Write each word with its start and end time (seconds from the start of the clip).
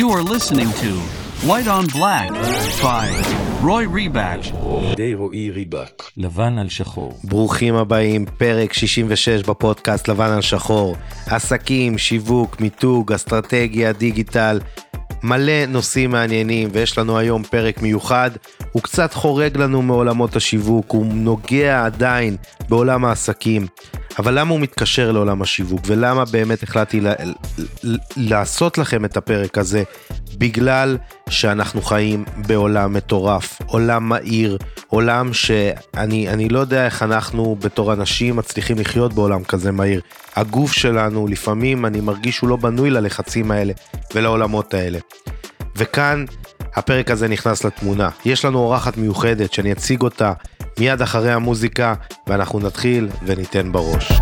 You 0.00 0.10
are 0.10 0.24
listening 0.34 0.70
to 0.82 0.90
White 1.48 1.68
on 1.68 1.86
Black 1.86 2.30
by 2.82 3.06
Roy 3.62 3.86
Rebatch. 3.86 4.54
די 4.96 5.14
רועי 5.14 5.50
ריבק. 5.50 6.02
לבן 6.16 6.58
על 6.58 6.68
שחור. 6.68 7.18
ברוכים 7.24 7.74
הבאים, 7.74 8.24
פרק 8.38 8.72
66 8.72 9.42
בפודקאסט 9.42 10.08
לבן 10.08 10.30
על 10.30 10.40
שחור. 10.40 10.96
עסקים, 11.26 11.98
שיווק, 11.98 12.60
מיתוג, 12.60 13.12
אסטרטגיה, 13.12 13.92
דיגיטל, 13.92 14.60
מלא 15.22 15.66
נושאים 15.68 16.10
מעניינים, 16.10 16.68
ויש 16.72 16.98
לנו 16.98 17.18
היום 17.18 17.42
פרק 17.42 17.82
מיוחד. 17.82 18.30
הוא 18.72 18.82
קצת 18.82 19.14
חורג 19.14 19.56
לנו 19.56 19.82
מעולמות 19.82 20.36
השיווק, 20.36 20.90
הוא 20.90 21.06
נוגע 21.06 21.84
עדיין 21.84 22.36
בעולם 22.68 23.04
העסקים. 23.04 23.66
אבל 24.18 24.38
למה 24.38 24.50
הוא 24.50 24.60
מתקשר 24.60 25.12
לעולם 25.12 25.42
השיווק, 25.42 25.80
ולמה 25.86 26.24
באמת 26.24 26.62
החלטתי 26.62 27.00
לעשות 28.16 28.78
לכם 28.78 29.04
את 29.04 29.16
הפרק 29.16 29.58
הזה? 29.58 29.82
בגלל 30.38 30.98
שאנחנו 31.28 31.82
חיים 31.82 32.24
בעולם 32.36 32.92
מטורף, 32.92 33.58
עולם 33.66 34.08
מהיר, 34.08 34.58
עולם 34.86 35.32
שאני 35.32 36.28
אני 36.28 36.48
לא 36.48 36.58
יודע 36.58 36.84
איך 36.84 37.02
אנחנו 37.02 37.56
בתור 37.60 37.92
אנשים 37.92 38.36
מצליחים 38.36 38.78
לחיות 38.78 39.12
בעולם 39.12 39.44
כזה 39.44 39.72
מהיר. 39.72 40.00
הגוף 40.36 40.72
שלנו, 40.72 41.26
לפעמים 41.26 41.86
אני 41.86 42.00
מרגיש 42.00 42.36
שהוא 42.36 42.48
לא 42.48 42.56
בנוי 42.56 42.90
ללחצים 42.90 43.50
האלה 43.50 43.72
ולעולמות 44.14 44.74
האלה. 44.74 44.98
וכאן 45.76 46.24
הפרק 46.74 47.10
הזה 47.10 47.28
נכנס 47.28 47.64
לתמונה. 47.64 48.08
יש 48.24 48.44
לנו 48.44 48.58
אורחת 48.58 48.96
מיוחדת 48.96 49.52
שאני 49.52 49.72
אציג 49.72 50.02
אותה 50.02 50.32
מיד 50.78 51.02
אחרי 51.02 51.32
המוזיקה, 51.32 51.94
ואנחנו 52.26 52.58
נתחיל 52.58 53.08
וניתן 53.26 53.72
בראש. 53.72 54.12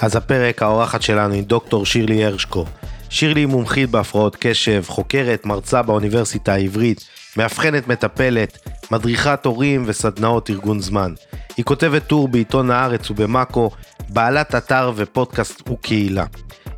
אז 0.00 0.16
הפרק, 0.16 0.62
האורחת 0.62 1.02
שלנו 1.02 1.34
היא 1.34 1.42
דוקטור 1.42 1.86
שירלי 1.86 2.24
הרשקו. 2.24 2.64
שירלי 3.10 3.40
היא 3.40 3.46
מומחית 3.46 3.90
בהפרעות 3.90 4.36
קשב, 4.40 4.82
חוקרת, 4.86 5.46
מרצה 5.46 5.82
באוניברסיטה 5.82 6.52
העברית, 6.52 7.04
מאבחנת 7.36 7.88
מטפלת, 7.88 8.58
מדריכת 8.90 9.46
הורים 9.46 9.82
וסדנאות 9.86 10.50
ארגון 10.50 10.80
זמן. 10.80 11.14
היא 11.56 11.64
כותבת 11.64 12.06
טור 12.06 12.28
בעיתון 12.28 12.70
הארץ 12.70 13.10
ובמאקו, 13.10 13.70
בעלת 14.08 14.54
אתר 14.54 14.92
ופודקאסט 14.96 15.70
וקהילה. 15.70 16.24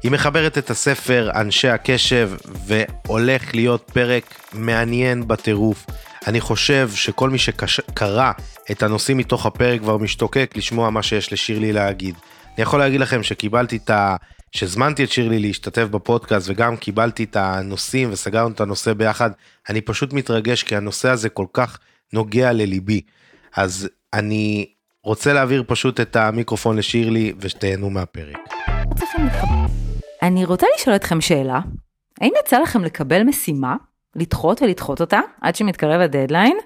היא 0.03 0.11
מחברת 0.11 0.59
את 0.59 0.71
הספר 0.71 1.31
אנשי 1.35 1.69
הקשב 1.69 2.31
והולך 2.67 3.55
להיות 3.55 3.91
פרק 3.95 4.35
מעניין 4.53 5.29
בטירוף. 5.29 5.87
אני 6.27 6.41
חושב 6.41 6.91
שכל 6.95 7.31
מי 7.31 7.39
שקרא 7.39 8.33
את 8.71 8.83
הנושאים 8.83 9.17
מתוך 9.17 9.47
הפרק 9.47 9.81
כבר 9.81 9.97
משתוקק 9.97 10.53
לשמוע 10.57 10.91
מה 10.91 11.03
שיש 11.03 11.33
לשירלי 11.33 11.73
להגיד. 11.73 12.15
אני 12.55 12.63
יכול 12.63 12.79
להגיד 12.79 13.01
לכם 13.01 13.23
שקיבלתי 13.23 13.77
את 13.77 13.91
ה... 13.91 14.17
שהזמנתי 14.53 15.05
את 15.05 15.13
שירלי 15.13 15.39
להשתתף 15.39 15.85
בפודקאסט 15.85 16.51
וגם 16.51 16.77
קיבלתי 16.77 17.25
את 17.25 17.37
הנושאים 17.37 18.13
וסגרנו 18.13 18.55
את 18.55 18.61
הנושא 18.61 18.93
ביחד, 18.93 19.31
אני 19.69 19.81
פשוט 19.81 20.13
מתרגש 20.13 20.63
כי 20.63 20.77
הנושא 20.77 21.09
הזה 21.09 21.29
כל 21.29 21.47
כך 21.53 21.79
נוגע 22.13 22.53
לליבי. 22.53 23.01
אז 23.57 23.89
אני 24.13 24.67
רוצה 25.05 25.33
להעביר 25.33 25.65
פשוט 25.67 26.01
את 26.01 26.17
המיקרופון 26.17 26.77
לשירלי 26.77 27.33
ושתהנו 27.41 27.91
מהפרק. 27.91 28.39
צריכים. 28.95 29.62
אני 30.23 30.45
רוצה 30.45 30.67
לשאול 30.77 30.97
אתכם 30.97 31.21
שאלה, 31.21 31.61
האם 32.21 32.33
יצא 32.41 32.59
לכם 32.59 32.85
לקבל 32.85 33.23
משימה, 33.23 33.77
לדחות 34.17 34.63
ולדחות 34.63 35.01
אותה 35.01 35.21
עד 35.41 35.57
שמתקרב 35.57 36.01
הדדליין, 36.01 36.57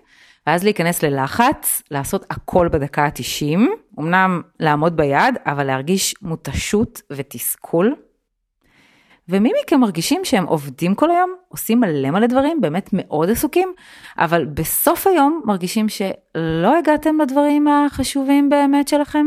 ואז 0.46 0.64
להיכנס 0.64 1.02
ללחץ, 1.02 1.82
לעשות 1.90 2.26
הכל 2.30 2.68
בדקה 2.68 3.04
ה-90, 3.04 3.58
אמנם 3.98 4.42
לעמוד 4.60 4.96
ביעד, 4.96 5.38
אבל 5.46 5.64
להרגיש 5.66 6.14
מותשות 6.22 7.02
ותסכול? 7.12 7.94
ומי 9.28 9.50
מכם 9.62 9.80
מרגישים 9.80 10.24
שהם 10.24 10.44
עובדים 10.44 10.94
כל 10.94 11.10
היום, 11.10 11.34
עושים 11.48 11.80
מלא 11.80 12.10
מלא 12.10 12.26
דברים, 12.26 12.60
באמת 12.60 12.90
מאוד 12.92 13.30
עסוקים, 13.30 13.72
אבל 14.18 14.44
בסוף 14.44 15.06
היום 15.06 15.42
מרגישים 15.44 15.88
שלא 15.88 16.78
הגעתם 16.78 17.20
לדברים 17.20 17.68
החשובים 17.68 18.48
באמת 18.48 18.88
שלכם? 18.88 19.26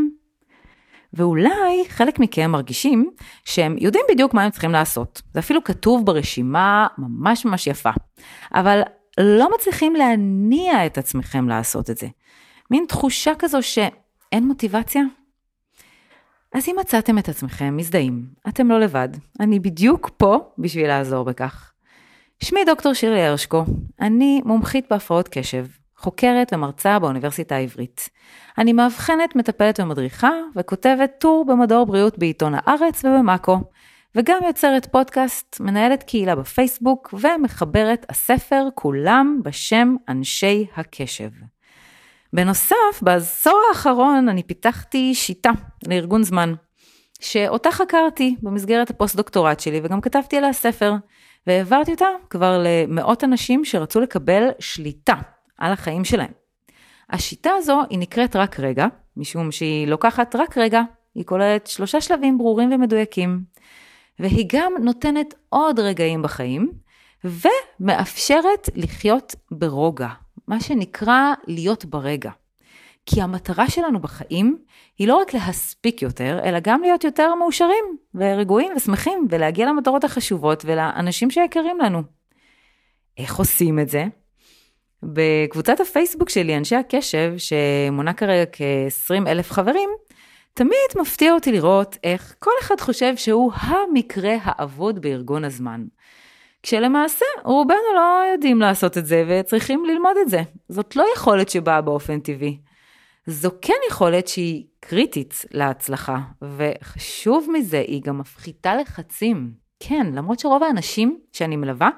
ואולי 1.13 1.85
חלק 1.89 2.19
מכם 2.19 2.51
מרגישים 2.51 3.11
שהם 3.45 3.75
יודעים 3.79 4.05
בדיוק 4.09 4.33
מה 4.33 4.43
הם 4.43 4.51
צריכים 4.51 4.71
לעשות. 4.71 5.21
זה 5.33 5.39
אפילו 5.39 5.63
כתוב 5.63 6.05
ברשימה 6.05 6.87
ממש 6.97 7.45
ממש 7.45 7.67
יפה. 7.67 7.89
אבל 8.53 8.81
לא 9.19 9.49
מצליחים 9.55 9.95
להניע 9.95 10.85
את 10.85 10.97
עצמכם 10.97 11.49
לעשות 11.49 11.89
את 11.89 11.97
זה. 11.97 12.07
מין 12.71 12.85
תחושה 12.87 13.31
כזו 13.39 13.63
שאין 13.63 14.47
מוטיבציה? 14.47 15.01
אז 16.53 16.67
אם 16.67 16.75
מצאתם 16.79 17.17
את 17.17 17.29
עצמכם 17.29 17.77
מזדהים, 17.77 18.25
אתם 18.47 18.69
לא 18.69 18.79
לבד. 18.79 19.09
אני 19.39 19.59
בדיוק 19.59 20.09
פה 20.17 20.37
בשביל 20.57 20.87
לעזור 20.87 21.25
בכך. 21.25 21.71
שמי 22.43 22.65
דוקטור 22.65 22.93
שירלי 22.93 23.25
הרשקו, 23.25 23.65
אני 24.01 24.41
מומחית 24.45 24.85
בהפרעות 24.89 25.27
קשב, 25.27 25.65
חוקרת 25.99 26.53
ומרצה 26.53 26.99
באוניברסיטה 26.99 27.55
העברית. 27.55 28.09
אני 28.57 28.73
מאבחנת, 28.73 29.35
מטפלת 29.35 29.79
ומדריכה, 29.79 30.31
וכותבת 30.55 31.11
טור 31.19 31.45
במדור 31.47 31.85
בריאות 31.85 32.17
בעיתון 32.17 32.53
הארץ 32.55 33.05
ובמאקו, 33.05 33.57
וגם 34.15 34.39
יוצרת 34.47 34.85
פודקאסט, 34.91 35.59
מנהלת 35.59 36.03
קהילה 36.03 36.35
בפייסבוק, 36.35 37.13
ומחברת 37.13 38.05
הספר 38.09 38.67
כולם 38.75 39.39
בשם 39.43 39.95
אנשי 40.09 40.65
הקשב. 40.75 41.29
בנוסף, 42.33 43.01
בעשור 43.01 43.61
האחרון 43.69 44.29
אני 44.29 44.43
פיתחתי 44.43 45.15
שיטה 45.15 45.51
לארגון 45.87 46.23
זמן, 46.23 46.53
שאותה 47.21 47.71
חקרתי 47.71 48.35
במסגרת 48.41 48.89
הפוסט-דוקטורט 48.89 49.59
שלי, 49.59 49.81
וגם 49.83 50.01
כתבתי 50.01 50.37
עליה 50.37 50.53
ספר, 50.53 50.93
והעברתי 51.47 51.91
אותה 51.91 52.07
כבר 52.29 52.63
למאות 52.63 53.23
אנשים 53.23 53.65
שרצו 53.65 53.99
לקבל 53.99 54.49
שליטה 54.59 55.15
על 55.59 55.71
החיים 55.71 56.05
שלהם. 56.05 56.31
השיטה 57.09 57.51
הזו 57.57 57.81
היא 57.89 57.99
נקראת 57.99 58.35
רק 58.35 58.59
רגע, 58.59 58.87
משום 59.17 59.51
שהיא 59.51 59.87
לוקחת 59.87 60.35
רק 60.35 60.57
רגע, 60.57 60.81
היא 61.15 61.25
כוללת 61.25 61.67
שלושה 61.67 62.01
שלבים 62.01 62.37
ברורים 62.37 62.71
ומדויקים, 62.71 63.43
והיא 64.19 64.45
גם 64.49 64.73
נותנת 64.81 65.33
עוד 65.49 65.79
רגעים 65.79 66.21
בחיים, 66.21 66.71
ומאפשרת 67.23 68.69
לחיות 68.75 69.35
ברוגע, 69.51 70.07
מה 70.47 70.59
שנקרא 70.59 71.33
להיות 71.47 71.85
ברגע. 71.85 72.31
כי 73.05 73.21
המטרה 73.21 73.69
שלנו 73.69 73.99
בחיים 73.99 74.57
היא 74.97 75.07
לא 75.07 75.15
רק 75.15 75.33
להספיק 75.33 76.01
יותר, 76.01 76.39
אלא 76.43 76.59
גם 76.59 76.81
להיות 76.81 77.03
יותר 77.03 77.35
מאושרים 77.35 77.97
ורגועים 78.15 78.71
ושמחים, 78.75 79.27
ולהגיע 79.29 79.65
למטרות 79.65 80.03
החשובות 80.03 80.65
ולאנשים 80.65 81.31
שיקרים 81.31 81.79
לנו. 81.79 82.03
איך 83.17 83.35
עושים 83.35 83.79
את 83.79 83.89
זה? 83.89 84.05
בקבוצת 85.03 85.79
הפייסבוק 85.79 86.29
שלי, 86.29 86.57
אנשי 86.57 86.75
הקשב, 86.75 87.33
שמונה 87.37 88.13
כרגע 88.13 88.45
כ-20 88.51 89.27
אלף 89.27 89.51
חברים, 89.51 89.89
תמיד 90.53 91.01
מפתיע 91.01 91.33
אותי 91.33 91.51
לראות 91.51 91.97
איך 92.03 92.35
כל 92.39 92.51
אחד 92.61 92.81
חושב 92.81 93.15
שהוא 93.15 93.51
המקרה 93.53 94.35
האבוד 94.43 95.01
בארגון 95.01 95.45
הזמן. 95.45 95.85
כשלמעשה 96.63 97.25
רובנו 97.43 97.95
לא 97.95 98.21
יודעים 98.31 98.59
לעשות 98.59 98.97
את 98.97 99.05
זה 99.05 99.23
וצריכים 99.27 99.85
ללמוד 99.85 100.17
את 100.21 100.29
זה. 100.29 100.41
זאת 100.69 100.95
לא 100.95 101.05
יכולת 101.15 101.49
שבאה 101.49 101.81
באופן 101.81 102.19
טבעי. 102.19 102.59
זו 103.25 103.49
כן 103.61 103.73
יכולת 103.89 104.27
שהיא 104.27 104.65
קריטית 104.79 105.45
להצלחה, 105.51 106.17
וחשוב 106.41 107.47
מזה, 107.53 107.79
היא 107.79 108.01
גם 108.03 108.17
מפחיתה 108.17 108.75
לחצים. 108.75 109.51
כן, 109.79 110.07
למרות 110.13 110.39
שרוב 110.39 110.63
האנשים 110.63 111.19
שאני 111.33 111.55
מלווה, 111.55 111.89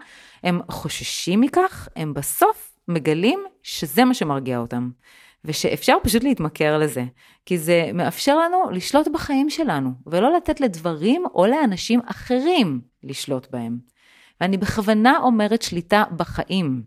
הם 0.44 0.62
חוששים 0.72 1.42
מכך, 1.42 1.88
הם 1.96 2.14
בסוף 2.14 2.71
מגלים 2.94 3.44
שזה 3.64 4.06
מה 4.06 4.14
שמרגיע 4.14 4.58
אותם. 4.58 4.90
ושאפשר 5.46 5.98
פשוט 6.04 6.24
להתמכר 6.24 6.78
לזה, 6.78 7.04
כי 7.46 7.58
זה 7.58 7.92
מאפשר 7.94 8.38
לנו 8.38 8.70
לשלוט 8.72 9.08
בחיים 9.08 9.50
שלנו, 9.50 9.90
ולא 10.06 10.36
לתת 10.36 10.62
לדברים 10.62 11.24
או 11.34 11.46
לאנשים 11.46 12.00
אחרים 12.06 12.82
לשלוט 13.04 13.48
בהם. 13.52 13.78
ואני 14.42 14.58
בכוונה 14.58 15.18
אומרת 15.24 15.62
שליטה 15.62 16.04
בחיים, 16.16 16.84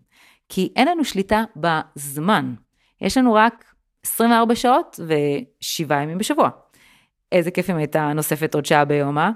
כי 0.49 0.73
אין 0.75 0.87
לנו 0.87 1.05
שליטה 1.05 1.43
בזמן. 1.55 2.53
יש 3.01 3.17
לנו 3.17 3.33
רק 3.33 3.73
24 4.05 4.55
שעות 4.55 4.99
ו-7 5.07 5.93
ימים 5.93 6.17
בשבוע. 6.17 6.49
איזה 7.31 7.51
כיף 7.51 7.69
אם 7.69 7.75
הייתה 7.75 8.13
נוספת 8.13 8.55
עוד 8.55 8.65
שעה 8.65 8.85
ביום, 8.85 9.17
אה? 9.17 9.31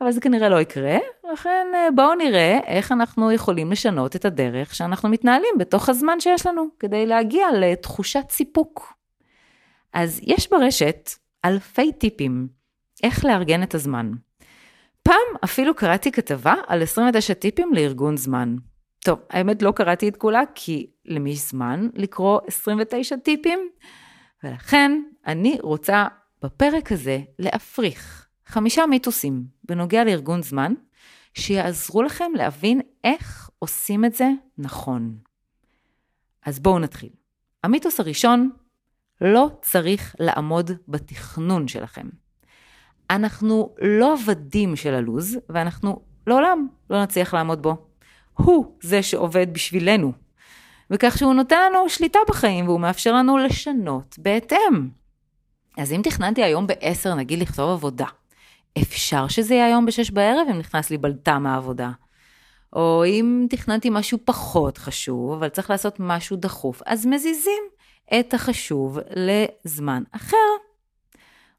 אבל 0.00 0.12
זה 0.12 0.20
כנראה 0.20 0.48
לא 0.48 0.60
יקרה, 0.60 0.98
לכן 1.32 1.66
בואו 1.94 2.14
נראה 2.14 2.58
איך 2.66 2.92
אנחנו 2.92 3.32
יכולים 3.32 3.72
לשנות 3.72 4.16
את 4.16 4.24
הדרך 4.24 4.74
שאנחנו 4.74 5.08
מתנהלים 5.08 5.54
בתוך 5.58 5.88
הזמן 5.88 6.20
שיש 6.20 6.46
לנו, 6.46 6.66
כדי 6.78 7.06
להגיע 7.06 7.46
לתחושת 7.60 8.24
סיפוק. 8.30 8.92
אז 9.92 10.20
יש 10.22 10.50
ברשת 10.50 11.10
אלפי 11.44 11.92
טיפים 11.92 12.48
איך 13.02 13.24
לארגן 13.24 13.62
את 13.62 13.74
הזמן. 13.74 14.12
פעם 15.02 15.36
אפילו 15.44 15.74
קראתי 15.74 16.12
כתבה 16.12 16.54
על 16.66 16.82
29 16.82 17.34
טיפים 17.34 17.74
לארגון 17.74 18.16
זמן. 18.16 18.56
טוב, 19.04 19.18
האמת 19.30 19.62
לא 19.62 19.72
קראתי 19.72 20.08
את 20.08 20.16
כולה, 20.16 20.42
כי 20.54 20.90
למי 21.04 21.30
יש 21.30 21.50
זמן 21.50 21.88
לקרוא 21.94 22.40
29 22.46 23.16
טיפים? 23.16 23.68
ולכן 24.44 25.02
אני 25.26 25.58
רוצה 25.62 26.06
בפרק 26.42 26.92
הזה 26.92 27.18
להפריך 27.38 28.23
חמישה 28.46 28.86
מיתוסים 28.86 29.44
בנוגע 29.64 30.04
לארגון 30.04 30.42
זמן, 30.42 30.72
שיעזרו 31.34 32.02
לכם 32.02 32.32
להבין 32.34 32.80
איך 33.04 33.50
עושים 33.58 34.04
את 34.04 34.14
זה 34.14 34.28
נכון. 34.58 35.16
אז 36.46 36.58
בואו 36.58 36.78
נתחיל. 36.78 37.10
המיתוס 37.64 38.00
הראשון, 38.00 38.50
לא 39.20 39.50
צריך 39.62 40.14
לעמוד 40.18 40.70
בתכנון 40.88 41.68
שלכם. 41.68 42.08
אנחנו 43.10 43.74
לא 43.82 44.12
עבדים 44.12 44.76
של 44.76 44.94
הלוז, 44.94 45.38
ואנחנו 45.48 46.02
לעולם 46.26 46.68
לא 46.90 47.02
נצליח 47.02 47.34
לעמוד 47.34 47.62
בו. 47.62 47.76
הוא 48.34 48.76
זה 48.82 49.02
שעובד 49.02 49.52
בשבילנו. 49.52 50.12
וכך 50.90 51.18
שהוא 51.18 51.34
נותן 51.34 51.56
לנו 51.72 51.88
שליטה 51.88 52.18
בחיים 52.28 52.68
והוא 52.68 52.80
מאפשר 52.80 53.12
לנו 53.12 53.38
לשנות 53.38 54.18
בהתאם. 54.18 54.88
אז 55.78 55.92
אם 55.92 56.00
תכננתי 56.04 56.42
היום 56.42 56.66
ב-10 56.66 57.14
נגיד 57.16 57.38
לכתוב 57.38 57.70
עבודה, 57.70 58.06
אפשר 58.82 59.28
שזה 59.28 59.54
יהיה 59.54 59.66
היום 59.66 59.86
ב-6 59.86 60.12
בערב 60.12 60.46
אם 60.50 60.58
נכנס 60.58 60.90
לי 60.90 60.98
בלטה 60.98 61.38
מהעבודה. 61.38 61.90
או 62.72 63.04
אם 63.06 63.46
תכננתי 63.50 63.90
משהו 63.90 64.18
פחות 64.24 64.78
חשוב, 64.78 65.32
אבל 65.32 65.48
צריך 65.48 65.70
לעשות 65.70 65.96
משהו 65.98 66.36
דחוף, 66.36 66.82
אז 66.86 67.06
מזיזים 67.06 67.62
את 68.20 68.34
החשוב 68.34 68.98
לזמן 69.16 70.02
אחר. 70.10 70.36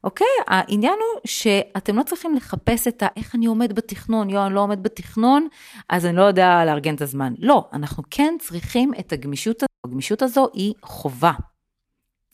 אוקיי? 0.04 0.26
העניין 0.46 0.92
הוא 0.92 1.20
שאתם 1.24 1.96
לא 1.96 2.02
צריכים 2.02 2.34
לחפש 2.34 2.88
את 2.88 3.02
ה... 3.02 3.06
איך 3.16 3.34
אני 3.34 3.46
עומד 3.46 3.72
בתכנון, 3.72 4.30
יואו, 4.30 4.46
אני 4.46 4.54
לא 4.54 4.60
עומד 4.60 4.82
בתכנון, 4.82 5.48
אז 5.88 6.06
אני 6.06 6.16
לא 6.16 6.22
יודע 6.22 6.64
לארגן 6.64 6.94
את 6.94 7.00
הזמן. 7.00 7.34
לא, 7.38 7.68
אנחנו 7.72 8.02
כן 8.10 8.34
צריכים 8.40 8.92
את 9.00 9.12
הגמישות 9.12 9.56
הזו. 9.56 9.66
הגמישות 9.86 10.22
הזו 10.22 10.48
היא 10.52 10.74
חובה. 10.82 11.32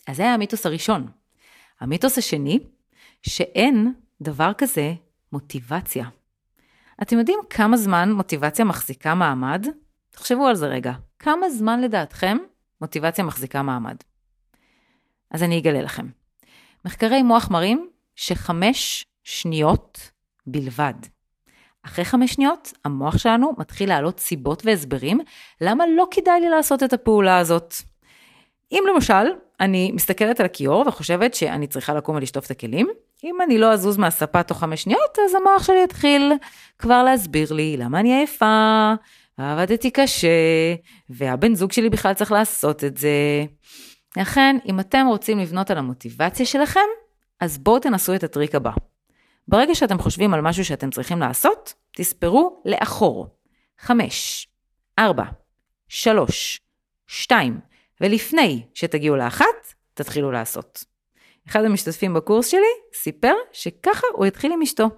אז 0.08 0.16
זה 0.16 0.22
היה 0.22 0.34
המיתוס 0.34 0.66
הראשון. 0.66 1.06
המיתוס 1.80 2.18
השני, 2.18 2.58
שאין 3.22 3.92
דבר 4.22 4.52
כזה 4.58 4.94
מוטיבציה. 5.32 6.04
אתם 7.02 7.18
יודעים 7.18 7.40
כמה 7.50 7.76
זמן 7.76 8.12
מוטיבציה 8.12 8.64
מחזיקה 8.64 9.14
מעמד? 9.14 9.66
תחשבו 10.10 10.46
על 10.46 10.54
זה 10.54 10.66
רגע. 10.66 10.92
כמה 11.18 11.50
זמן 11.50 11.80
לדעתכם 11.80 12.38
מוטיבציה 12.80 13.24
מחזיקה 13.24 13.62
מעמד? 13.62 13.96
אז 15.30 15.42
אני 15.42 15.58
אגלה 15.58 15.82
לכם. 15.82 16.06
מחקרי 16.84 17.22
מוח 17.22 17.50
מראים 17.50 17.88
שחמש 18.16 19.06
שניות 19.24 20.10
בלבד. 20.46 20.94
אחרי 21.82 22.04
חמש 22.04 22.32
שניות, 22.32 22.72
המוח 22.84 23.18
שלנו 23.18 23.52
מתחיל 23.58 23.88
להעלות 23.88 24.20
סיבות 24.20 24.62
והסברים 24.66 25.20
למה 25.60 25.84
לא 25.96 26.06
כדאי 26.10 26.40
לי 26.40 26.48
לעשות 26.48 26.82
את 26.82 26.92
הפעולה 26.92 27.38
הזאת. 27.38 27.74
אם 28.72 28.84
למשל, 28.94 29.24
אני 29.60 29.92
מסתכלת 29.92 30.40
על 30.40 30.46
הכיור 30.46 30.84
וחושבת 30.86 31.34
שאני 31.34 31.66
צריכה 31.66 31.94
לקום 31.94 32.16
ולשטוף 32.16 32.46
את 32.46 32.50
הכלים, 32.50 32.88
אם 33.24 33.42
אני 33.42 33.58
לא 33.58 33.72
אזוז 33.72 33.96
מהספה 33.96 34.42
תוך 34.42 34.58
חמש 34.58 34.82
שניות, 34.82 35.18
אז 35.26 35.34
המוח 35.34 35.62
שלי 35.62 35.82
יתחיל 35.84 36.32
כבר 36.78 37.02
להסביר 37.02 37.52
לי 37.52 37.76
למה 37.76 38.00
אני 38.00 38.14
עייפה, 38.14 38.92
ועבדתי 39.38 39.90
קשה, 39.90 40.28
והבן 41.10 41.54
זוג 41.54 41.72
שלי 41.72 41.90
בכלל 41.90 42.14
צריך 42.14 42.32
לעשות 42.32 42.84
את 42.84 42.96
זה. 42.96 43.44
לכן, 44.16 44.56
אם 44.66 44.80
אתם 44.80 45.06
רוצים 45.08 45.38
לבנות 45.38 45.70
על 45.70 45.78
המוטיבציה 45.78 46.46
שלכם, 46.46 46.80
אז 47.40 47.58
בואו 47.58 47.78
תנסו 47.78 48.14
את 48.14 48.24
הטריק 48.24 48.54
הבא. 48.54 48.70
ברגע 49.48 49.74
שאתם 49.74 49.98
חושבים 49.98 50.34
על 50.34 50.40
משהו 50.40 50.64
שאתם 50.64 50.90
צריכים 50.90 51.20
לעשות, 51.20 51.74
תספרו 51.96 52.62
לאחור. 52.64 53.26
5, 53.78 54.48
4, 54.98 55.24
3, 55.88 56.60
2, 57.06 57.60
ולפני 58.00 58.62
שתגיעו 58.74 59.16
לאחת, 59.16 59.74
תתחילו 59.94 60.32
לעשות. 60.32 60.91
אחד 61.48 61.64
המשתתפים 61.64 62.14
בקורס 62.14 62.46
שלי 62.46 62.60
סיפר 62.94 63.34
שככה 63.52 64.06
הוא 64.12 64.26
התחיל 64.26 64.52
עם 64.52 64.62
אשתו. 64.62 64.90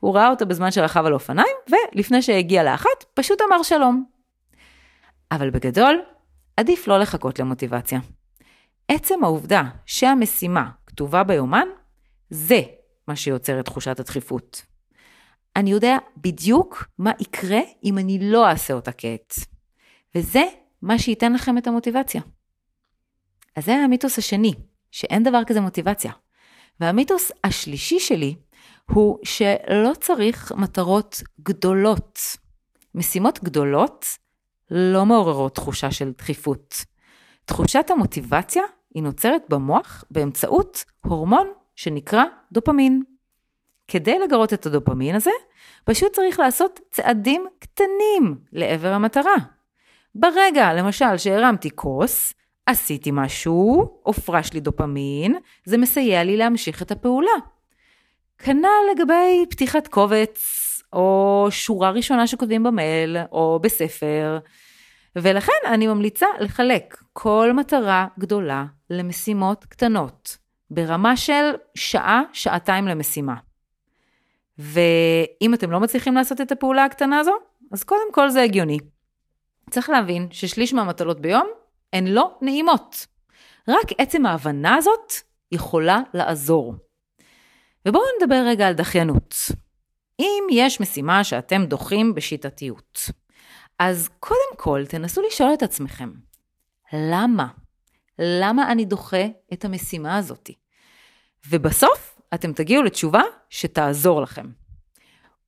הוא 0.00 0.14
ראה 0.14 0.28
אותה 0.28 0.44
בזמן 0.44 0.70
שרכב 0.70 1.06
על 1.06 1.14
אופניים, 1.14 1.56
ולפני 1.70 2.22
שהגיע 2.22 2.62
לאחת, 2.62 3.04
פשוט 3.14 3.38
אמר 3.48 3.62
שלום. 3.62 4.04
אבל 5.30 5.50
בגדול, 5.50 6.02
עדיף 6.56 6.88
לא 6.88 6.98
לחכות 6.98 7.38
למוטיבציה. 7.38 7.98
עצם 8.88 9.24
העובדה 9.24 9.62
שהמשימה 9.86 10.70
כתובה 10.86 11.24
ביומן, 11.24 11.68
זה 12.30 12.60
מה 13.08 13.16
שיוצר 13.16 13.60
את 13.60 13.64
תחושת 13.64 14.00
הדחיפות. 14.00 14.62
אני 15.56 15.70
יודע 15.70 15.96
בדיוק 16.16 16.84
מה 16.98 17.12
יקרה 17.20 17.60
אם 17.84 17.98
אני 17.98 18.18
לא 18.22 18.48
אעשה 18.48 18.74
אותה 18.74 18.92
כעת. 18.92 19.34
וזה 20.14 20.42
מה 20.82 20.98
שייתן 20.98 21.32
לכם 21.32 21.58
את 21.58 21.66
המוטיבציה. 21.66 22.22
אז 23.56 23.64
זה 23.64 23.74
המיתוס 23.74 24.18
השני, 24.18 24.52
שאין 24.94 25.22
דבר 25.22 25.44
כזה 25.46 25.60
מוטיבציה. 25.60 26.12
והמיתוס 26.80 27.32
השלישי 27.44 28.00
שלי 28.00 28.34
הוא 28.90 29.18
שלא 29.22 29.92
צריך 30.00 30.52
מטרות 30.56 31.22
גדולות. 31.40 32.20
משימות 32.94 33.44
גדולות 33.44 34.06
לא 34.70 35.06
מעוררות 35.06 35.54
תחושה 35.54 35.90
של 35.90 36.12
דחיפות. 36.18 36.84
תחושת 37.44 37.90
המוטיבציה 37.90 38.62
היא 38.94 39.02
נוצרת 39.02 39.42
במוח 39.48 40.04
באמצעות 40.10 40.84
הורמון 41.04 41.52
שנקרא 41.76 42.24
דופמין. 42.52 43.02
כדי 43.88 44.18
לגרות 44.18 44.52
את 44.52 44.66
הדופמין 44.66 45.14
הזה, 45.14 45.30
פשוט 45.84 46.12
צריך 46.12 46.40
לעשות 46.40 46.80
צעדים 46.90 47.46
קטנים 47.58 48.38
לעבר 48.52 48.92
המטרה. 48.92 49.34
ברגע, 50.14 50.72
למשל, 50.72 51.16
שהרמתי 51.16 51.70
כוס, 51.74 52.34
עשיתי 52.66 53.10
משהו, 53.12 53.90
הופרש 54.02 54.52
לי 54.52 54.60
דופמין, 54.60 55.36
זה 55.64 55.78
מסייע 55.78 56.24
לי 56.24 56.36
להמשיך 56.36 56.82
את 56.82 56.90
הפעולה. 56.90 57.30
כנ"ל 58.38 58.92
לגבי 58.94 59.46
פתיחת 59.50 59.88
קובץ, 59.88 60.64
או 60.92 61.46
שורה 61.50 61.90
ראשונה 61.90 62.26
שכותבים 62.26 62.62
במייל, 62.62 63.16
או 63.32 63.58
בספר. 63.62 64.38
ולכן 65.16 65.52
אני 65.66 65.86
ממליצה 65.86 66.26
לחלק 66.40 67.02
כל 67.12 67.52
מטרה 67.52 68.06
גדולה 68.18 68.64
למשימות 68.90 69.64
קטנות, 69.64 70.36
ברמה 70.70 71.16
של 71.16 71.50
שעה, 71.74 72.22
שעתיים 72.32 72.88
למשימה. 72.88 73.34
ואם 74.58 75.54
אתם 75.54 75.70
לא 75.70 75.80
מצליחים 75.80 76.14
לעשות 76.14 76.40
את 76.40 76.52
הפעולה 76.52 76.84
הקטנה 76.84 77.18
הזו, 77.18 77.34
אז 77.72 77.84
קודם 77.84 78.12
כל 78.12 78.30
זה 78.30 78.42
הגיוני. 78.42 78.78
צריך 79.70 79.90
להבין 79.90 80.28
ששליש 80.30 80.74
מהמטלות 80.74 81.20
ביום 81.20 81.46
הן 81.94 82.06
לא 82.06 82.38
נעימות. 82.40 83.06
רק 83.68 83.90
עצם 83.98 84.26
ההבנה 84.26 84.74
הזאת 84.74 85.12
יכולה 85.52 86.00
לעזור. 86.14 86.74
ובואו 87.86 88.04
נדבר 88.20 88.42
רגע 88.46 88.68
על 88.68 88.74
דחיינות. 88.74 89.34
אם 90.20 90.44
יש 90.50 90.80
משימה 90.80 91.24
שאתם 91.24 91.64
דוחים 91.64 92.14
בשיטתיות, 92.14 92.98
אז 93.78 94.08
קודם 94.20 94.56
כל 94.56 94.82
תנסו 94.88 95.22
לשאול 95.22 95.54
את 95.54 95.62
עצמכם, 95.62 96.12
למה? 96.92 97.46
למה 98.18 98.72
אני 98.72 98.84
דוחה 98.84 99.26
את 99.52 99.64
המשימה 99.64 100.16
הזאת? 100.16 100.50
ובסוף 101.48 102.20
אתם 102.34 102.52
תגיעו 102.52 102.82
לתשובה 102.82 103.22
שתעזור 103.50 104.22
לכם. 104.22 104.46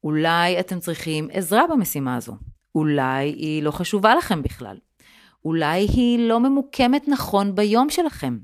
אולי 0.04 0.60
אתם 0.60 0.80
צריכים 0.80 1.28
עזרה 1.32 1.62
במשימה 1.70 2.16
הזו, 2.16 2.36
אולי 2.74 3.28
היא 3.28 3.62
לא 3.62 3.70
חשובה 3.70 4.14
לכם 4.14 4.42
בכלל, 4.42 4.76
אולי 5.46 5.86
היא 5.86 6.28
לא 6.28 6.40
ממוקמת 6.40 7.08
נכון 7.08 7.54
ביום 7.54 7.90
שלכם. 7.90 8.38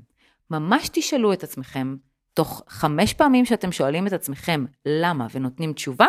ממש 0.51 0.89
תשאלו 0.93 1.33
את 1.33 1.43
עצמכם, 1.43 1.95
תוך 2.33 2.63
חמש 2.67 3.13
פעמים 3.13 3.45
שאתם 3.45 3.71
שואלים 3.71 4.07
את 4.07 4.13
עצמכם 4.13 4.65
למה 4.85 5.27
ונותנים 5.33 5.73
תשובה, 5.73 6.05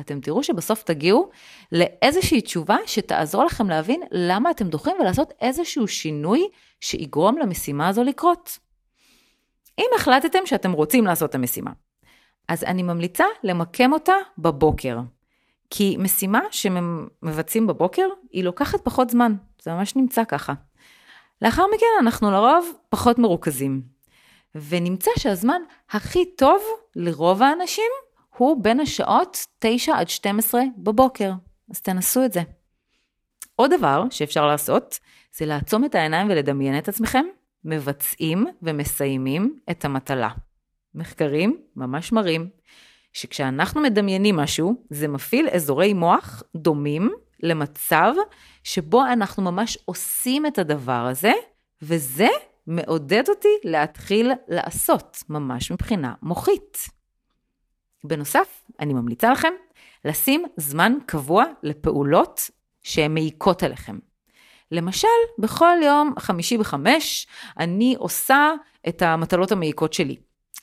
אתם 0.00 0.20
תראו 0.20 0.42
שבסוף 0.42 0.82
תגיעו 0.82 1.30
לאיזושהי 1.72 2.40
תשובה 2.40 2.76
שתעזור 2.86 3.44
לכם 3.44 3.68
להבין 3.68 4.00
למה 4.10 4.50
אתם 4.50 4.68
דוחים 4.68 4.96
ולעשות 5.00 5.32
איזשהו 5.40 5.88
שינוי 5.88 6.48
שיגרום 6.80 7.38
למשימה 7.38 7.88
הזו 7.88 8.04
לקרות. 8.04 8.58
אם 9.78 9.88
החלטתם 9.96 10.46
שאתם 10.46 10.72
רוצים 10.72 11.04
לעשות 11.04 11.30
את 11.30 11.34
המשימה, 11.34 11.70
אז 12.48 12.64
אני 12.64 12.82
ממליצה 12.82 13.24
למקם 13.44 13.92
אותה 13.92 14.14
בבוקר. 14.38 14.98
כי 15.70 15.96
משימה 15.98 16.40
שמבצעים 16.50 17.66
בבוקר, 17.66 18.06
היא 18.30 18.44
לוקחת 18.44 18.80
פחות 18.84 19.10
זמן, 19.10 19.34
זה 19.62 19.72
ממש 19.72 19.96
נמצא 19.96 20.24
ככה. 20.24 20.52
לאחר 21.42 21.62
מכן 21.74 21.86
אנחנו 22.00 22.30
לרוב 22.30 22.72
פחות 22.88 23.18
מרוכזים. 23.18 23.82
ונמצא 24.54 25.10
שהזמן 25.18 25.62
הכי 25.90 26.24
טוב 26.36 26.62
לרוב 26.96 27.42
האנשים 27.42 27.90
הוא 28.36 28.62
בין 28.62 28.80
השעות 28.80 29.46
9 29.58 29.96
עד 29.96 30.08
12 30.08 30.62
בבוקר. 30.78 31.32
אז 31.70 31.80
תנסו 31.80 32.24
את 32.24 32.32
זה. 32.32 32.42
עוד 33.56 33.70
דבר 33.78 34.04
שאפשר 34.10 34.46
לעשות, 34.46 34.98
זה 35.36 35.46
לעצום 35.46 35.84
את 35.84 35.94
העיניים 35.94 36.26
ולדמיין 36.30 36.78
את 36.78 36.88
עצמכם, 36.88 37.24
מבצעים 37.64 38.46
ומסיימים 38.62 39.58
את 39.70 39.84
המטלה. 39.84 40.28
מחקרים 40.94 41.60
ממש 41.76 42.12
מראים 42.12 42.48
שכשאנחנו 43.12 43.80
מדמיינים 43.80 44.36
משהו, 44.36 44.84
זה 44.90 45.08
מפעיל 45.08 45.48
אזורי 45.48 45.92
מוח 45.92 46.42
דומים 46.56 47.10
למצב 47.42 48.12
שבו 48.64 49.04
אנחנו 49.04 49.42
ממש 49.42 49.78
עושים 49.84 50.46
את 50.46 50.58
הדבר 50.58 51.06
הזה, 51.10 51.32
וזה 51.82 52.28
מעודד 52.66 53.28
אותי 53.28 53.48
להתחיל 53.64 54.32
לעשות, 54.48 55.22
ממש 55.28 55.70
מבחינה 55.70 56.14
מוחית. 56.22 56.78
בנוסף, 58.04 58.62
אני 58.80 58.94
ממליצה 58.94 59.32
לכם 59.32 59.52
לשים 60.04 60.44
זמן 60.56 60.92
קבוע 61.06 61.44
לפעולות 61.62 62.50
שהן 62.82 63.14
מעיקות 63.14 63.62
עליכם. 63.62 63.98
למשל, 64.72 65.08
בכל 65.38 65.76
יום 65.84 66.14
חמישי 66.18 66.58
בחמש, 66.58 67.26
אני 67.58 67.94
עושה 67.98 68.52
את 68.88 69.02
המטלות 69.02 69.52
המעיקות 69.52 69.92
שלי. 69.92 70.16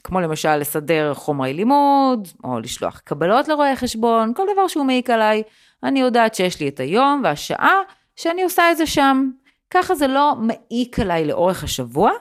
כמו 0.04 0.20
למשל 0.20 0.56
לסדר 0.56 1.14
חומרי 1.14 1.54
לימוד, 1.54 2.28
או 2.44 2.60
לשלוח 2.60 3.00
קבלות 3.00 3.48
לרואי 3.48 3.76
חשבון, 3.76 4.34
כל 4.34 4.44
דבר 4.54 4.68
שהוא 4.68 4.86
מעיק 4.86 5.10
עליי. 5.10 5.44
אני 5.84 6.00
יודעת 6.00 6.36
שיש 6.36 6.60
לי 6.60 6.68
את 6.68 6.80
היום 6.80 7.22
והשעה 7.24 7.76
שאני 8.16 8.44
עושה 8.44 8.72
את 8.72 8.78
זה 8.78 8.88
שם. 8.88 9.30
ככה 9.70 9.96
זה 9.96 10.08
לא 10.08 10.34
מעיק 10.40 11.00
עליי 11.00 11.26
לאורך 11.26 11.64
השבוע, 11.64 12.12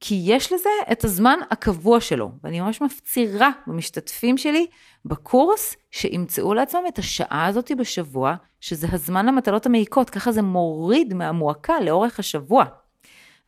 כי 0.00 0.22
יש 0.24 0.52
לזה 0.52 0.70
את 0.92 1.04
הזמן 1.04 1.38
הקבוע 1.50 2.00
שלו. 2.00 2.30
ואני 2.44 2.60
ממש 2.60 2.80
מפצירה 2.80 3.50
במשתתפים 3.66 4.38
שלי 4.38 4.66
בקורס 5.04 5.76
שימצאו 5.90 6.54
לעצמם 6.54 6.82
את 6.88 6.98
השעה 6.98 7.46
הזאת 7.46 7.72
בשבוע, 7.78 8.34
שזה 8.60 8.86
הזמן 8.92 9.26
למטלות 9.26 9.66
המעיקות, 9.66 10.10
ככה 10.10 10.32
זה 10.32 10.42
מוריד 10.42 11.14
מהמועקה 11.14 11.80
לאורך 11.80 12.18
השבוע. 12.18 12.64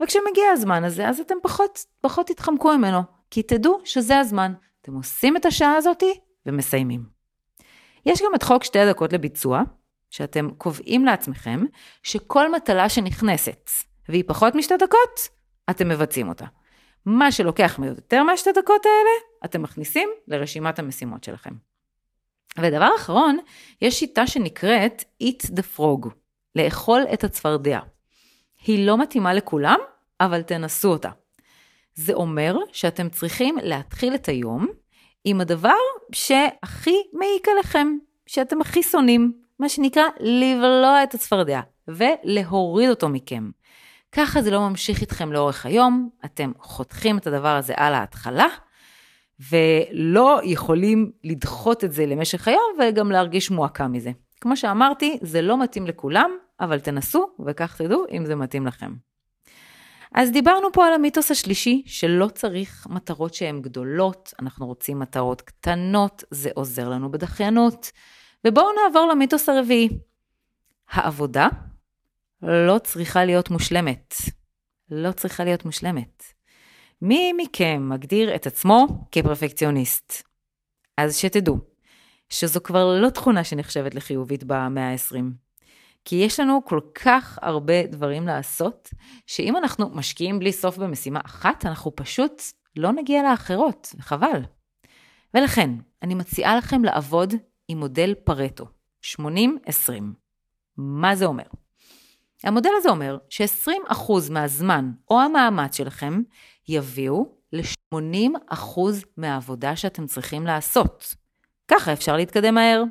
וכשמגיע 0.03 0.45
הזמן 0.53 0.85
הזה, 0.85 1.09
אז 1.09 1.21
אתם 1.21 1.35
פחות, 1.43 1.79
פחות 2.01 2.27
תתחמקו 2.27 2.79
ממנו, 2.79 3.03
כי 3.33 3.43
תדעו 3.43 3.81
שזה 3.85 4.19
הזמן. 4.19 4.53
אתם 4.83 4.95
עושים 4.95 5.37
את 5.37 5.47
השעה 5.47 5.77
הזאתי 5.77 6.21
ומסיימים. 6.47 7.05
יש 8.07 8.23
גם 8.23 8.35
את 8.35 8.43
חוק 8.43 8.65
שתי 8.65 8.79
הדקות 8.79 9.13
לביצוע, 9.13 9.63
שאתם 10.11 10.51
קובעים 10.51 11.05
לעצמכם 11.05 11.65
שכל 12.03 12.53
מטלה 12.53 12.89
שנכנסת 12.89 13.71
והיא 14.09 14.25
פחות 14.27 14.55
משתי 14.55 14.75
דקות, 14.77 15.29
אתם 15.71 15.89
מבצעים 15.89 16.29
אותה. 16.29 16.45
מה 17.07 17.33
שלוקח 17.33 17.79
יותר 17.85 18.23
מהשתי 18.23 18.51
דקות 18.53 18.87
האלה, 18.87 19.45
אתם 19.45 19.63
מכניסים 19.63 20.09
לרשימת 20.29 20.79
המשימות 20.79 21.25
שלכם. 21.25 21.55
ודבר 22.59 22.91
אחרון, 22.97 23.39
יש 23.83 24.01
שיטה 24.01 24.27
שנקראת 24.27 25.05
eat 25.23 25.47
the 25.47 25.79
frog, 25.79 26.09
לאכול 26.57 27.03
את 27.13 27.25
הצפרדע. 27.25 27.81
היא 28.67 28.87
לא 28.87 28.99
מתאימה 28.99 29.35
לכולם, 29.35 29.79
אבל 30.21 30.43
תנסו 30.43 30.89
אותה. 30.89 31.11
זה 31.95 32.13
אומר 32.13 32.57
שאתם 32.73 33.09
צריכים 33.09 33.57
להתחיל 33.63 34.15
את 34.15 34.29
היום 34.29 34.67
עם 35.25 35.41
הדבר 35.41 35.79
שהכי 36.13 36.97
מעיק 37.13 37.49
עליכם, 37.49 37.97
שאתם 38.27 38.61
הכי 38.61 38.83
שונאים, 38.83 39.33
מה 39.59 39.69
שנקרא 39.69 40.03
לבלוע 40.21 41.03
את 41.03 41.15
הצפרדע 41.15 41.61
ולהוריד 41.89 42.91
אותו 42.91 43.09
מכם. 43.09 43.51
ככה 44.13 44.43
זה 44.43 44.51
לא 44.51 44.69
ממשיך 44.69 45.01
איתכם 45.01 45.33
לאורך 45.33 45.67
היום, 45.67 46.09
אתם 46.25 46.53
חותכים 46.59 47.19
את 47.19 47.27
הדבר 47.27 47.57
הזה 47.57 47.75
על 47.77 47.95
ההתחלה, 47.95 48.47
ולא 49.51 50.41
יכולים 50.45 51.11
לדחות 51.25 51.85
את 51.85 51.93
זה 51.93 52.07
למשך 52.07 52.49
היום 52.49 52.73
וגם 52.79 53.11
להרגיש 53.11 53.51
מועקה 53.51 53.89
מזה. 53.89 54.11
כמו 54.41 54.57
שאמרתי, 54.57 55.19
זה 55.23 55.43
לא 55.43 55.63
מתאים 55.63 55.87
לכולם, 55.87 56.31
אבל 56.61 56.81
תנסו 56.81 57.27
וכך 57.47 57.77
תדעו 57.77 58.05
אם 58.11 58.27
זה 58.27 58.37
מתאים 58.37 58.67
לכם. 58.67 58.93
אז 60.15 60.31
דיברנו 60.31 60.73
פה 60.73 60.87
על 60.87 60.93
המיתוס 60.95 61.31
השלישי, 61.31 61.83
שלא 61.87 62.27
צריך 62.27 62.87
מטרות 62.91 63.35
שהן 63.35 63.63
גדולות, 63.63 64.35
אנחנו 64.41 64.67
רוצים 64.67 64.99
מטרות 64.99 65.41
קטנות, 65.41 66.25
זה 66.31 66.51
עוזר 66.55 66.89
לנו 66.89 67.11
בדחיינות. 67.11 67.91
ובואו 68.47 68.67
נעבור 68.73 69.09
למיתוס 69.11 69.49
הרביעי. 69.49 69.89
העבודה 70.91 71.49
לא 72.43 72.79
צריכה 72.79 73.25
להיות 73.25 73.51
מושלמת. 73.51 74.15
לא 74.91 75.13
צריכה 75.13 75.45
להיות 75.45 75.65
מושלמת. 75.65 76.23
מי 77.03 77.33
מכם 77.37 77.89
מגדיר 77.89 78.35
את 78.35 78.47
עצמו 78.47 78.87
כפרפקציוניסט? 79.13 80.23
אז 80.97 81.17
שתדעו, 81.17 81.59
שזו 82.29 82.61
כבר 82.63 83.01
לא 83.01 83.11
תכונה 83.11 83.45
שנחשבת 83.45 83.95
לחיובית 83.95 84.45
במאה 84.45 84.91
ה-20. 84.93 85.23
כי 86.05 86.17
יש 86.17 86.41
לנו 86.41 86.65
כל 86.65 86.81
כך 86.95 87.39
הרבה 87.43 87.87
דברים 87.87 88.27
לעשות, 88.27 88.91
שאם 89.27 89.57
אנחנו 89.57 89.91
משקיעים 89.91 90.39
בלי 90.39 90.53
סוף 90.53 90.79
במשימה 90.79 91.21
אחת, 91.25 91.67
אנחנו 91.67 91.97
פשוט 91.97 92.43
לא 92.77 92.93
נגיע 92.93 93.23
לאחרות, 93.23 93.95
וחבל. 93.99 94.43
ולכן, 95.35 95.71
אני 96.03 96.15
מציעה 96.15 96.57
לכם 96.57 96.85
לעבוד 96.85 97.35
עם 97.69 97.79
מודל 97.79 98.15
פרטו, 98.25 98.65
80-20. 99.05 99.19
מה 100.77 101.17
זה 101.17 101.25
אומר? 101.25 101.45
המודל 102.45 102.71
הזה 102.77 102.91
אומר 102.91 103.19
ש-20% 103.29 104.13
מהזמן 104.31 104.93
או 105.11 105.21
המאמץ 105.21 105.77
שלכם 105.77 106.23
יביאו 106.69 107.37
ל-80% 107.53 108.81
מהעבודה 109.17 109.77
שאתם 109.77 110.07
צריכים 110.07 110.47
לעשות. 110.47 111.15
ככה 111.69 111.93
אפשר 111.93 112.17
להתקדם 112.17 112.55
מהר. 112.55 112.83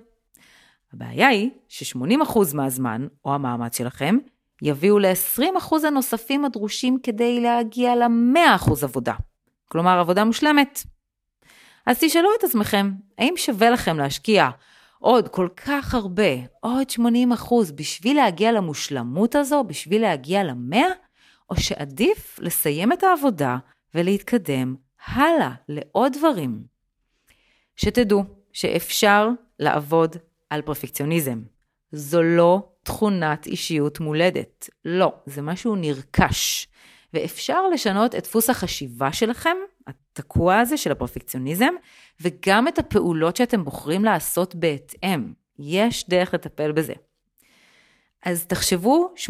הבעיה 0.94 1.28
היא 1.28 1.50
ש-80% 1.68 2.40
מהזמן 2.54 3.08
או 3.26 3.34
המאמץ 3.34 3.78
שלכם 3.78 4.18
יביאו 4.62 5.00
ל-20% 5.00 5.88
הנוספים 5.88 6.46
הדרושים 6.46 6.98
כדי 7.04 7.42
להגיע 7.42 7.96
ל-100% 7.96 8.72
עבודה. 8.84 9.14
כלומר, 9.68 10.00
עבודה 10.00 10.24
מושלמת. 10.24 10.84
אז 11.86 12.00
תשאלו 12.00 12.30
את 12.40 12.44
עצמכם, 12.44 12.92
האם 13.18 13.34
שווה 13.38 13.70
לכם 13.70 13.98
להשקיע 13.98 14.50
עוד 15.00 15.28
כל 15.28 15.48
כך 15.66 15.94
הרבה, 15.94 16.32
עוד 16.60 16.90
80 16.90 17.32
אחוז, 17.32 17.72
בשביל 17.72 18.18
להגיע 18.18 18.52
למושלמות 18.52 19.36
הזו, 19.36 19.64
בשביל 19.64 20.02
להגיע 20.02 20.44
למאה, 20.44 20.88
או 21.50 21.56
שעדיף 21.56 22.40
לסיים 22.42 22.94
את 22.94 23.04
העבודה 23.04 23.58
ולהתקדם 23.96 24.76
הלאה 25.06 25.52
לעוד 25.70 26.14
דברים. 26.18 26.64
שתדעו 27.76 28.24
שאפשר 28.54 29.30
לעבוד 29.60 30.16
על 30.52 30.62
פרפקציוניזם. 30.62 31.42
זו 31.92 32.24
לא 32.24 32.70
תכונת 32.84 33.46
אישיות 33.46 34.00
מולדת. 34.00 34.70
לא, 34.86 35.14
זה 35.26 35.42
משהו 35.42 35.76
נרכש. 35.76 36.68
ואפשר 37.14 37.68
לשנות 37.68 38.16
את 38.16 38.24
דפוס 38.24 38.50
החשיבה 38.50 39.14
שלכם, 39.14 39.58
התקוע 39.88 40.60
הזה 40.60 40.78
של 40.78 40.92
הפרפקציוניזם, 40.92 41.74
וגם 42.22 42.68
את 42.68 42.80
הפעולות 42.80 43.36
שאתם 43.36 43.64
בוחרים 43.64 44.06
לעשות 44.06 44.56
בהתאם. 44.56 45.34
יש 45.60 46.10
דרך 46.10 46.34
לטפל 46.34 46.72
בזה. 46.72 46.94
אז 48.26 48.46
תחשבו 48.46 49.14
80-20, 49.28 49.30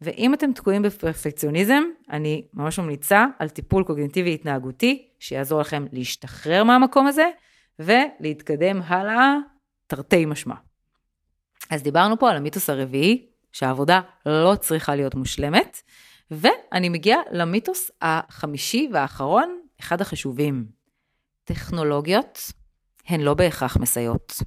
ואם 0.00 0.34
אתם 0.34 0.52
תקועים 0.52 0.82
בפרפקציוניזם, 0.82 1.82
אני 2.10 2.46
ממש 2.54 2.78
ממליצה 2.78 3.26
על 3.38 3.48
טיפול 3.48 3.84
קוגניטיבי 3.84 4.34
התנהגותי, 4.34 5.08
שיעזור 5.18 5.60
לכם 5.60 5.84
להשתחרר 5.92 6.64
מהמקום 6.64 7.06
הזה, 7.06 7.30
ולהתקדם 7.78 8.80
הלאה 8.82 9.36
תרתי 9.86 10.24
משמע. 10.24 10.54
אז 11.70 11.82
דיברנו 11.82 12.18
פה 12.18 12.30
על 12.30 12.36
המיתוס 12.36 12.70
הרביעי, 12.70 13.26
שהעבודה 13.52 14.00
לא 14.26 14.54
צריכה 14.60 14.94
להיות 14.94 15.14
מושלמת, 15.14 15.82
ואני 16.30 16.88
מגיעה 16.88 17.20
למיתוס 17.30 17.90
החמישי 18.02 18.88
והאחרון, 18.92 19.60
אחד 19.80 20.00
החשובים. 20.00 20.66
טכנולוגיות 21.44 22.52
הן 23.06 23.20
לא 23.20 23.34
בהכרח 23.34 23.76
מסייעות. 23.76 24.42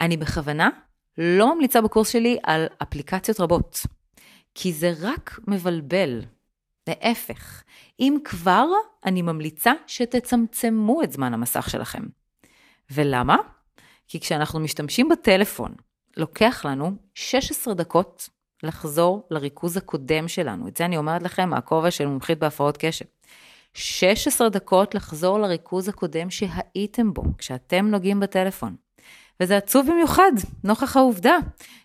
אני 0.00 0.16
בכוונה 0.16 0.68
לא 1.18 1.54
ממליצה 1.54 1.80
בקורס 1.80 2.08
שלי 2.08 2.38
על 2.42 2.66
אפליקציות 2.82 3.40
רבות, 3.40 3.80
כי 4.54 4.72
זה 4.72 4.92
רק 5.00 5.38
מבלבל. 5.46 6.22
להפך, 6.88 7.62
אם 8.00 8.16
כבר, 8.24 8.66
אני 9.04 9.22
ממליצה 9.22 9.72
שתצמצמו 9.86 11.02
את 11.02 11.12
זמן 11.12 11.34
המסך 11.34 11.70
שלכם. 11.70 12.02
ולמה? 12.90 13.36
כי 14.10 14.20
כשאנחנו 14.20 14.60
משתמשים 14.60 15.08
בטלפון, 15.08 15.74
לוקח 16.16 16.64
לנו 16.64 16.92
16 17.14 17.74
דקות 17.74 18.28
לחזור 18.62 19.26
לריכוז 19.30 19.76
הקודם 19.76 20.28
שלנו. 20.28 20.68
את 20.68 20.76
זה 20.76 20.84
אני 20.84 20.96
אומרת 20.96 21.22
לכם 21.22 21.48
מהכובע 21.48 21.90
של 21.90 22.06
מומחית 22.06 22.38
בהפרעות 22.38 22.76
קשב. 22.80 23.04
16 23.74 24.48
דקות 24.48 24.94
לחזור 24.94 25.38
לריכוז 25.38 25.88
הקודם 25.88 26.30
שהייתם 26.30 27.12
בו, 27.12 27.22
כשאתם 27.38 27.86
נוגעים 27.86 28.20
בטלפון. 28.20 28.76
וזה 29.40 29.56
עצוב 29.56 29.86
במיוחד, 29.90 30.32
נוכח 30.64 30.96
העובדה 30.96 31.36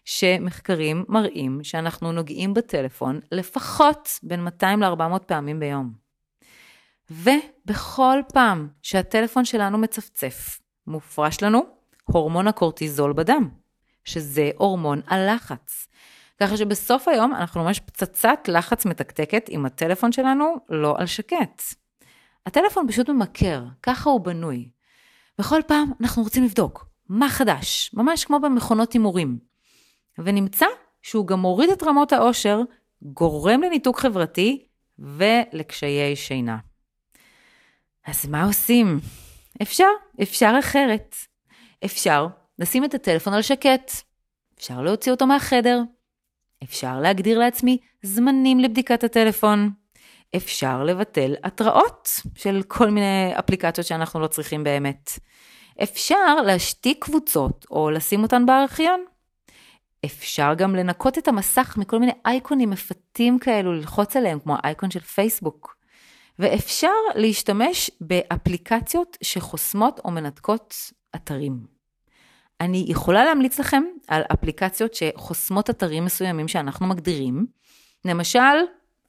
שמחקרים 0.05 1.05
מראים 1.09 1.63
שאנחנו 1.63 2.11
נוגעים 2.11 2.53
בטלפון 2.53 3.19
לפחות 3.31 4.09
בין 4.23 4.43
200 4.43 4.81
ל-400 4.83 5.19
פעמים 5.19 5.59
ביום. 5.59 5.93
ובכל 7.11 8.19
פעם 8.33 8.67
שהטלפון 8.81 9.45
שלנו 9.45 9.77
מצפצף, 9.77 10.59
מופרש 10.87 11.43
לנו 11.43 11.74
הורמון 12.05 12.47
הקורטיזול 12.47 13.13
בדם, 13.13 13.49
שזה 14.03 14.51
הורמון 14.57 15.01
הלחץ. 15.07 15.87
ככה 16.39 16.57
שבסוף 16.57 17.07
היום 17.07 17.33
אנחנו 17.35 17.63
ממש 17.63 17.79
פצצת 17.79 18.39
לחץ 18.47 18.85
מתקתקת 18.85 19.45
עם 19.49 19.65
הטלפון 19.65 20.11
שלנו 20.11 20.55
לא 20.69 20.95
על 20.97 21.05
שקט. 21.05 21.61
הטלפון 22.45 22.87
פשוט 22.87 23.09
ממכר, 23.09 23.63
ככה 23.83 24.09
הוא 24.09 24.21
בנוי. 24.21 24.69
בכל 25.39 25.61
פעם 25.67 25.91
אנחנו 26.01 26.23
רוצים 26.23 26.43
לבדוק 26.43 26.85
מה 27.09 27.29
חדש, 27.29 27.91
ממש 27.93 28.25
כמו 28.25 28.39
במכונות 28.39 28.93
הימורים. 28.93 29.39
ונמצא 30.17 30.65
שהוא 31.01 31.27
גם 31.27 31.39
מוריד 31.39 31.69
את 31.69 31.83
רמות 31.83 32.13
העושר, 32.13 32.61
גורם 33.01 33.61
לניתוק 33.61 33.99
חברתי, 33.99 34.65
ולקשיי 34.99 36.15
שינה. 36.15 36.57
אז 38.05 38.25
מה 38.25 38.45
עושים? 38.45 38.99
אפשר, 39.61 39.87
אפשר 40.21 40.55
אחרת. 40.59 41.15
אפשר 41.85 42.27
לשים 42.59 42.85
את 42.85 42.93
הטלפון 42.93 43.33
על 43.33 43.41
שקט. 43.41 43.91
אפשר 44.57 44.81
להוציא 44.81 45.11
אותו 45.11 45.27
מהחדר. 45.27 45.81
אפשר 46.63 46.99
להגדיר 46.99 47.39
לעצמי 47.39 47.77
זמנים 48.03 48.59
לבדיקת 48.59 49.03
הטלפון. 49.03 49.69
אפשר 50.35 50.83
לבטל 50.83 51.35
התראות 51.43 52.09
של 52.35 52.61
כל 52.67 52.89
מיני 52.89 53.31
אפליקציות 53.39 53.87
שאנחנו 53.87 54.19
לא 54.19 54.27
צריכים 54.27 54.63
באמת. 54.63 55.09
אפשר 55.83 56.35
להשתיק 56.35 57.05
קבוצות 57.05 57.65
או 57.71 57.89
לשים 57.89 58.23
אותן 58.23 58.45
בארכיון. 58.45 59.05
אפשר 60.05 60.53
גם 60.57 60.75
לנקות 60.75 61.17
את 61.17 61.27
המסך 61.27 61.75
מכל 61.77 61.99
מיני 61.99 62.11
אייקונים 62.25 62.69
מפתים 62.69 63.39
כאלו, 63.39 63.73
ללחוץ 63.73 64.15
עליהם, 64.15 64.39
כמו 64.39 64.55
האייקון 64.63 64.91
של 64.91 64.99
פייסבוק. 64.99 65.75
ואפשר 66.39 66.91
להשתמש 67.15 67.91
באפליקציות 68.01 69.17
שחוסמות 69.21 69.99
או 70.05 70.11
מנתקות 70.11 70.75
אתרים. 71.15 71.74
אני 72.61 72.85
יכולה 72.87 73.25
להמליץ 73.25 73.59
לכם 73.59 73.83
על 74.07 74.21
אפליקציות 74.33 74.93
שחוסמות 74.93 75.69
אתרים 75.69 76.05
מסוימים 76.05 76.47
שאנחנו 76.47 76.87
מגדירים. 76.87 77.45
למשל, 78.05 78.55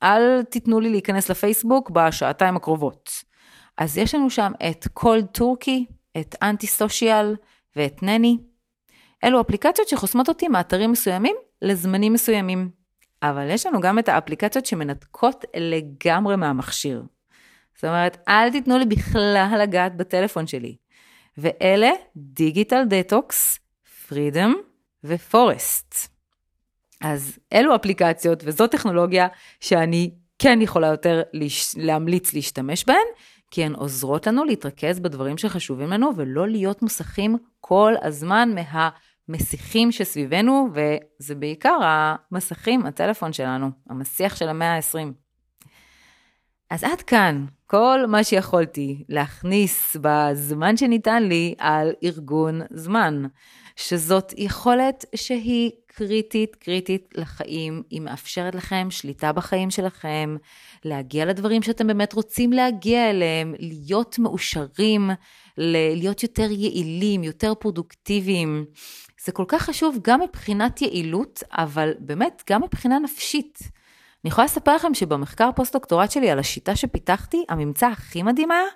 אל 0.03 0.43
תיתנו 0.43 0.81
לי 0.81 0.91
להיכנס 0.91 1.31
לפייסבוק 1.31 1.91
בשעתיים 1.91 2.57
הקרובות. 2.57 3.11
אז 3.79 3.99
יש 3.99 4.15
לנו 4.15 4.31
שם 4.31 4.53
את 4.69 4.87
Cold 4.99 5.41
Turkey, 5.41 5.93
את 6.21 6.35
אנטי 6.43 6.67
סושיאל 6.67 7.37
ואת 7.77 8.03
נני. 8.03 8.39
אלו 9.25 9.41
אפליקציות 9.41 9.89
שחוסמות 9.89 10.29
אותי 10.29 10.49
מאתרים 10.49 10.93
מסוימים 10.93 11.37
לזמנים 11.63 12.13
מסוימים. 12.13 12.71
אבל 13.23 13.51
יש 13.51 13.67
לנו 13.67 13.81
גם 13.81 13.99
את 13.99 14.09
האפליקציות 14.09 14.67
שמנתקות 14.67 15.45
לגמרי 15.57 16.37
מהמכשיר. 16.37 17.03
זאת 17.75 17.85
אומרת, 17.85 18.17
אל 18.29 18.51
תיתנו 18.51 18.79
לי 18.79 18.85
בכלל 18.85 19.59
לגעת 19.63 19.97
בטלפון 19.97 20.47
שלי. 20.47 20.77
ואלה 21.39 21.91
דיגיטל 22.17 22.83
דטוקס, 22.89 23.59
פרידום 24.09 24.55
ופורסט. 25.05 25.95
אז 27.03 27.39
אלו 27.53 27.77
אפליקציות 27.77 28.43
וזו 28.45 28.67
טכנולוגיה 28.67 29.27
שאני 29.61 30.11
כן 30.39 30.59
יכולה 30.63 30.87
יותר 30.87 31.23
להמליץ 31.77 32.35
להשתמש 32.35 32.85
בהן, 32.85 33.07
כי 33.51 33.65
הן 33.65 33.75
עוזרות 33.75 34.27
לנו 34.27 34.45
להתרכז 34.45 35.01
בדברים 35.01 35.39
שחשובים 35.39 35.89
לנו 35.91 36.11
ולא 36.17 36.49
להיות 36.49 36.83
מוסכים 36.83 37.37
כל 37.61 37.93
הזמן 38.03 38.55
מהמסיכים 39.29 39.93
שסביבנו, 39.93 40.69
וזה 40.73 41.35
בעיקר 41.35 41.79
המסכים, 41.83 42.87
הטלפון 42.87 43.33
שלנו, 43.33 43.71
המסיח 43.91 44.37
של 44.37 44.49
המאה 44.49 44.77
ה-20. 44.77 45.26
אז 46.71 46.85
עד 46.85 47.03
כאן 47.03 47.47
כל 47.67 48.01
מה 48.09 48.25
שיכולתי 48.25 49.05
להכניס 49.09 49.97
בזמן 50.01 50.77
שניתן 50.77 51.23
לי 51.23 51.55
על 51.59 51.93
ארגון 52.05 52.61
זמן, 52.71 53.23
שזאת 53.77 54.33
יכולת 54.37 55.05
שהיא 55.15 55.71
קריטית, 55.87 56.57
קריטית 56.57 57.09
לחיים, 57.15 57.83
היא 57.91 58.01
מאפשרת 58.01 58.55
לכם 58.55 58.87
שליטה 58.91 59.33
בחיים 59.33 59.71
שלכם, 59.71 60.37
להגיע 60.85 61.25
לדברים 61.25 61.63
שאתם 61.63 61.87
באמת 61.87 62.13
רוצים 62.13 62.53
להגיע 62.53 63.11
אליהם, 63.11 63.55
להיות 63.59 64.19
מאושרים, 64.19 65.11
להיות 65.97 66.23
יותר 66.23 66.51
יעילים, 66.51 67.25
יותר 67.25 67.55
פרודוקטיביים. 67.55 68.65
זה 69.25 69.33
כל 69.33 69.45
כך 69.49 69.63
חשוב 69.63 69.99
גם 70.03 70.21
מבחינת 70.21 70.83
יעילות, 70.83 71.43
אבל 71.53 71.93
באמת 71.99 72.43
גם 72.51 72.63
מבחינה 72.63 72.99
נפשית. 72.99 73.59
אני 74.25 74.31
יכולה 74.31 74.45
לספר 74.45 74.75
לכם 74.75 74.95
שבמחקר 74.95 75.51
פוסט-דוקטורט 75.57 76.11
שלי 76.11 76.31
על 76.31 76.39
השיטה 76.39 76.77
שפיתחתי, 76.77 77.45
הממצא 77.49 77.87
הכי 77.87 78.23
מדהים 78.23 78.51
היה 78.51 78.67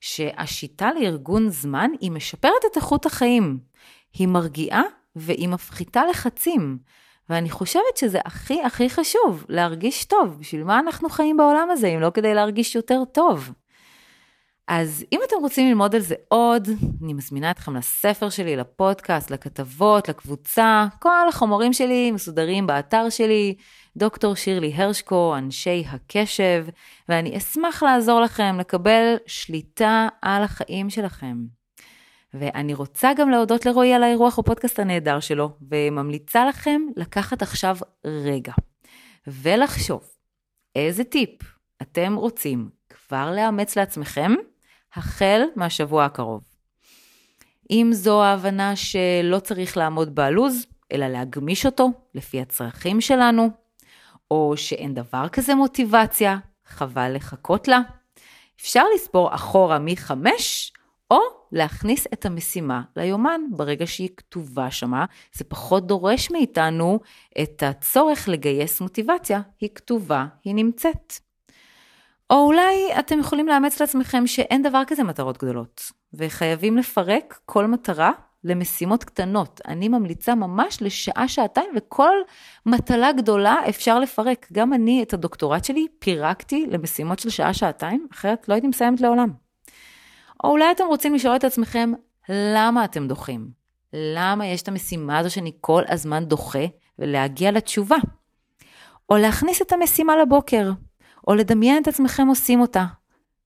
שהשיטה 0.00 0.90
לארגון 1.00 1.48
זמן 1.48 1.90
היא 2.00 2.10
משפרת 2.10 2.64
את 2.70 2.76
איכות 2.76 3.06
החיים. 3.06 3.58
היא 4.12 4.28
מרגיעה 4.28 4.82
והיא 5.16 5.48
מפחיתה 5.48 6.06
לחצים. 6.06 6.78
ואני 7.28 7.50
חושבת 7.50 7.96
שזה 7.96 8.18
הכי 8.24 8.62
הכי 8.62 8.90
חשוב, 8.90 9.44
להרגיש 9.48 10.04
טוב. 10.04 10.36
בשביל 10.40 10.64
מה 10.64 10.78
אנחנו 10.78 11.08
חיים 11.08 11.36
בעולם 11.36 11.68
הזה, 11.70 11.86
אם 11.86 12.00
לא 12.00 12.10
כדי 12.14 12.34
להרגיש 12.34 12.74
יותר 12.74 13.04
טוב? 13.12 13.52
אז 14.68 15.04
אם 15.12 15.20
אתם 15.26 15.36
רוצים 15.40 15.68
ללמוד 15.68 15.94
על 15.94 16.00
זה 16.00 16.14
עוד, 16.28 16.68
אני 17.02 17.14
מזמינה 17.14 17.50
אתכם 17.50 17.76
לספר 17.76 18.28
שלי, 18.30 18.56
לפודקאסט, 18.56 19.30
לכתבות, 19.30 20.08
לקבוצה, 20.08 20.86
כל 20.98 21.28
החומרים 21.28 21.72
שלי 21.72 22.10
מסודרים 22.10 22.66
באתר 22.66 23.10
שלי, 23.10 23.54
דוקטור 23.96 24.34
שירלי 24.34 24.72
הרשקו, 24.74 25.34
אנשי 25.36 25.84
הקשב, 25.88 26.66
ואני 27.08 27.36
אשמח 27.36 27.82
לעזור 27.82 28.20
לכם 28.20 28.56
לקבל 28.60 29.16
שליטה 29.26 30.08
על 30.22 30.42
החיים 30.42 30.90
שלכם. 30.90 31.36
ואני 32.34 32.74
רוצה 32.74 33.12
גם 33.16 33.30
להודות 33.30 33.66
לרועי 33.66 33.94
על 33.94 34.02
האירוח 34.02 34.38
בפודקאסט 34.38 34.78
הנהדר 34.78 35.20
שלו, 35.20 35.50
וממליצה 35.70 36.46
לכם 36.46 36.82
לקחת 36.96 37.42
עכשיו 37.42 37.76
רגע, 38.06 38.52
ולחשוב 39.26 40.02
איזה 40.76 41.04
טיפ 41.04 41.30
אתם 41.82 42.14
רוצים 42.14 42.68
כבר 42.90 43.32
לאמץ 43.36 43.76
לעצמכם 43.76 44.32
החל 44.96 45.42
מהשבוע 45.56 46.04
הקרוב. 46.04 46.42
אם 47.70 47.90
זו 47.92 48.22
ההבנה 48.22 48.76
שלא 48.76 49.38
צריך 49.38 49.76
לעמוד 49.76 50.14
בלוז, 50.14 50.66
אלא 50.92 51.06
להגמיש 51.06 51.66
אותו 51.66 51.90
לפי 52.14 52.40
הצרכים 52.40 53.00
שלנו, 53.00 53.50
או 54.30 54.54
שאין 54.56 54.94
דבר 54.94 55.28
כזה 55.28 55.54
מוטיבציה, 55.54 56.38
חבל 56.66 57.12
לחכות 57.14 57.68
לה. 57.68 57.80
אפשר 58.60 58.82
לספור 58.94 59.34
אחורה 59.34 59.78
מחמש, 59.78 60.72
או 61.10 61.18
להכניס 61.52 62.06
את 62.12 62.26
המשימה 62.26 62.82
ליומן 62.96 63.40
ברגע 63.50 63.86
שהיא 63.86 64.08
כתובה 64.16 64.70
שמה. 64.70 65.04
זה 65.32 65.44
פחות 65.44 65.86
דורש 65.86 66.30
מאיתנו 66.30 67.00
את 67.42 67.62
הצורך 67.62 68.28
לגייס 68.28 68.80
מוטיבציה, 68.80 69.40
היא 69.60 69.70
כתובה, 69.74 70.26
היא 70.44 70.54
נמצאת. 70.54 71.25
או 72.30 72.36
אולי 72.46 72.98
אתם 72.98 73.18
יכולים 73.18 73.48
לאמץ 73.48 73.80
לעצמכם 73.80 74.26
שאין 74.26 74.62
דבר 74.62 74.82
כזה 74.86 75.04
מטרות 75.04 75.38
גדולות, 75.38 75.80
וחייבים 76.14 76.78
לפרק 76.78 77.40
כל 77.44 77.66
מטרה 77.66 78.10
למשימות 78.44 79.04
קטנות. 79.04 79.60
אני 79.68 79.88
ממליצה 79.88 80.34
ממש 80.34 80.82
לשעה-שעתיים, 80.82 81.70
וכל 81.76 82.12
מטלה 82.66 83.12
גדולה 83.12 83.56
אפשר 83.68 83.98
לפרק. 83.98 84.46
גם 84.52 84.72
אני 84.72 85.02
את 85.02 85.14
הדוקטורט 85.14 85.64
שלי 85.64 85.86
פירקתי 85.98 86.66
למשימות 86.70 87.18
של 87.18 87.30
שעה-שעתיים, 87.30 88.06
אחרת 88.12 88.48
לא 88.48 88.54
הייתי 88.54 88.68
מסיימת 88.68 89.00
לעולם. 89.00 89.28
או 90.44 90.50
אולי 90.50 90.70
אתם 90.70 90.84
רוצים 90.86 91.14
לשאול 91.14 91.36
את 91.36 91.44
עצמכם, 91.44 91.92
למה 92.28 92.84
אתם 92.84 93.08
דוחים? 93.08 93.48
למה 93.92 94.46
יש 94.46 94.62
את 94.62 94.68
המשימה 94.68 95.18
הזו 95.18 95.30
שאני 95.30 95.52
כל 95.60 95.82
הזמן 95.88 96.24
דוחה, 96.24 96.66
ולהגיע 96.98 97.50
לתשובה? 97.50 97.96
או 99.10 99.16
להכניס 99.16 99.62
את 99.62 99.72
המשימה 99.72 100.16
לבוקר, 100.16 100.70
או 101.26 101.34
לדמיין 101.34 101.82
את 101.82 101.88
עצמכם 101.88 102.26
עושים 102.26 102.60
אותה. 102.60 102.84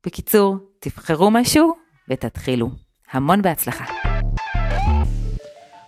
בקיצור, 0.06 0.56
תבחרו 0.80 1.30
משהו 1.30 1.74
ותתחילו. 2.10 2.70
המון 3.12 3.42
בהצלחה. 3.42 3.84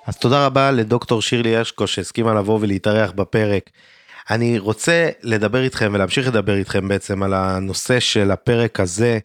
אז 0.06 0.16
תודה 0.16 0.46
רבה 0.46 0.70
לדוקטור 0.70 1.22
שירלי 1.22 1.56
הרשקו 1.56 1.86
שהסכימה 1.86 2.34
לבוא 2.34 2.58
ולהתארח 2.60 3.10
בפרק. 3.10 3.70
אני 4.30 4.58
רוצה 4.58 5.10
לדבר 5.22 5.62
איתכם 5.62 5.90
ולהמשיך 5.94 6.28
לדבר 6.28 6.56
איתכם 6.56 6.88
בעצם 6.88 7.22
על 7.22 7.34
הנושא 7.34 8.00
של 8.00 8.30
הפרק 8.30 8.80
הזה 8.80 9.18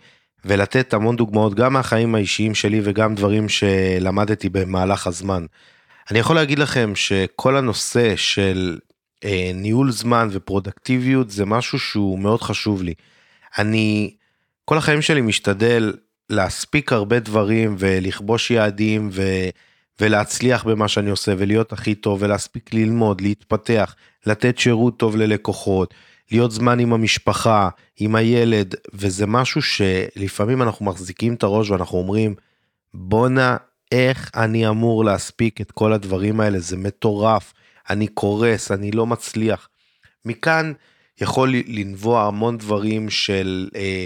ולתת 0.46 0.94
המון 0.94 1.16
דוגמאות 1.16 1.54
גם 1.56 1.74
מהחיים 1.74 2.16
האישיים 2.16 2.56
שלי 2.56 2.82
וגם 2.84 3.16
דברים 3.16 3.50
שלמדתי 3.50 4.50
במהלך 4.50 5.08
הזמן. 5.08 5.46
אני 6.12 6.20
יכול 6.20 6.36
להגיד 6.36 6.60
לכם 6.60 6.96
שכל 6.96 7.58
הנושא 7.58 8.16
של 8.16 8.78
ניהול 9.54 9.92
זמן 9.92 10.30
ופרודקטיביות 10.32 11.30
זה 11.30 11.46
משהו 11.46 11.80
שהוא 11.80 12.20
מאוד 12.20 12.42
חשוב 12.42 12.84
לי. 12.84 12.94
אני 13.58 14.14
כל 14.66 14.78
החיים 14.78 15.02
שלי 15.02 15.22
משתדל 15.22 15.94
להספיק 16.30 16.94
הרבה 16.94 17.20
דברים 17.20 17.76
ולכבוש 17.80 18.52
יעדים 18.52 19.10
ו... 19.12 19.24
ולהצליח 20.02 20.64
במה 20.64 20.88
שאני 20.88 21.10
עושה 21.10 21.34
ולהיות 21.38 21.74
הכי 21.74 21.96
טוב 21.96 22.22
ולהספיק 22.22 22.74
ללמוד, 22.74 23.22
להתפתח, 23.22 23.96
לתת 24.26 24.58
שירות 24.58 24.98
טוב 24.98 25.16
ללקוחות, 25.16 25.94
להיות 26.32 26.52
זמן 26.52 26.80
עם 26.80 26.94
המשפחה, 26.94 27.70
עם 28.00 28.16
הילד, 28.16 28.76
וזה 28.94 29.26
משהו 29.28 29.62
שלפעמים 29.62 30.62
אנחנו 30.62 30.86
מחזיקים 30.86 31.34
את 31.34 31.44
הראש 31.44 31.70
ואנחנו 31.70 31.98
אומרים, 31.98 32.36
בואנה, 32.94 33.58
איך 33.92 34.32
אני 34.36 34.68
אמור 34.68 35.06
להספיק 35.06 35.62
את 35.62 35.72
כל 35.72 35.94
הדברים 35.94 36.40
האלה, 36.40 36.60
זה 36.60 36.78
מטורף, 36.78 37.54
אני 37.90 38.08
קורס, 38.08 38.72
אני 38.72 38.92
לא 38.92 39.06
מצליח. 39.06 39.70
מכאן 40.26 40.74
יכול 41.22 41.54
לנבוע 41.68 42.24
המון 42.24 42.58
דברים 42.58 43.10
של, 43.10 43.70
אה, 43.76 44.06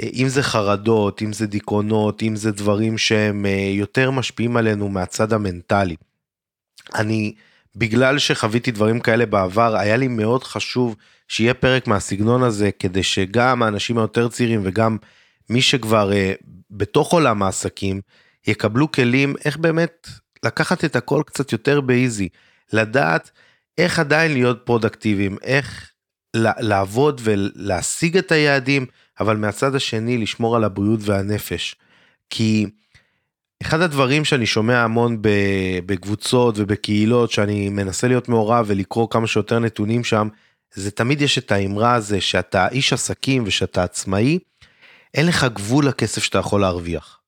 אה, 0.00 0.08
אם 0.12 0.28
זה 0.28 0.42
חרדות, 0.42 1.22
אם 1.22 1.32
זה 1.32 1.46
דיכאונות, 1.46 2.22
אם 2.22 2.36
זה 2.36 2.52
דברים 2.52 2.98
שהם 2.98 3.46
אה, 3.46 3.70
יותר 3.72 4.10
משפיעים 4.10 4.56
עלינו 4.56 4.88
מהצד 4.88 5.32
המנטלי. 5.32 5.96
אני 6.94 7.34
בגלל 7.76 8.18
שחוויתי 8.18 8.70
דברים 8.70 9.00
כאלה 9.00 9.26
בעבר, 9.26 9.76
היה 9.76 9.96
לי 9.96 10.08
מאוד 10.08 10.44
חשוב 10.44 10.96
שיהיה 11.28 11.54
פרק 11.54 11.86
מהסגנון 11.86 12.42
הזה, 12.42 12.70
כדי 12.78 13.02
שגם 13.02 13.62
האנשים 13.62 13.98
היותר 13.98 14.28
צעירים 14.28 14.60
וגם 14.64 14.96
מי 15.50 15.62
שכבר 15.62 16.10
בתוך 16.70 17.12
עולם 17.12 17.42
העסקים, 17.42 18.00
יקבלו 18.46 18.92
כלים 18.92 19.34
איך 19.44 19.56
באמת 19.56 20.08
לקחת 20.42 20.84
את 20.84 20.96
הכל 20.96 21.22
קצת 21.26 21.52
יותר 21.52 21.80
באיזי, 21.80 22.28
לדעת 22.72 23.30
איך 23.78 23.98
עדיין 23.98 24.32
להיות 24.32 24.62
פרודקטיביים, 24.64 25.36
איך 25.42 25.90
לעבוד 26.36 27.20
ולהשיג 27.24 28.16
את 28.16 28.32
היעדים, 28.32 28.86
אבל 29.20 29.36
מהצד 29.36 29.74
השני 29.74 30.18
לשמור 30.18 30.56
על 30.56 30.64
הבריאות 30.64 31.00
והנפש. 31.02 31.76
כי 32.30 32.66
אחד 33.62 33.80
הדברים 33.80 34.24
שאני 34.24 34.46
שומע 34.46 34.78
המון 34.78 35.18
בקבוצות 35.86 36.54
ובקהילות 36.58 37.30
שאני 37.30 37.68
מנסה 37.68 38.08
להיות 38.08 38.28
מעורב 38.28 38.64
ולקרוא 38.68 39.08
כמה 39.10 39.26
שיותר 39.26 39.58
נתונים 39.58 40.04
שם, 40.04 40.28
זה 40.74 40.90
תמיד 40.90 41.20
יש 41.20 41.38
את 41.38 41.52
האמרה 41.52 41.94
הזה 41.94 42.20
שאתה 42.20 42.68
איש 42.68 42.92
עסקים 42.92 43.44
ושאתה 43.46 43.84
עצמאי, 43.84 44.38
אין 45.14 45.26
לך 45.26 45.46
גבול 45.54 45.88
לכסף 45.88 46.22
שאתה 46.22 46.38
יכול 46.38 46.60
להרוויח. 46.60 47.20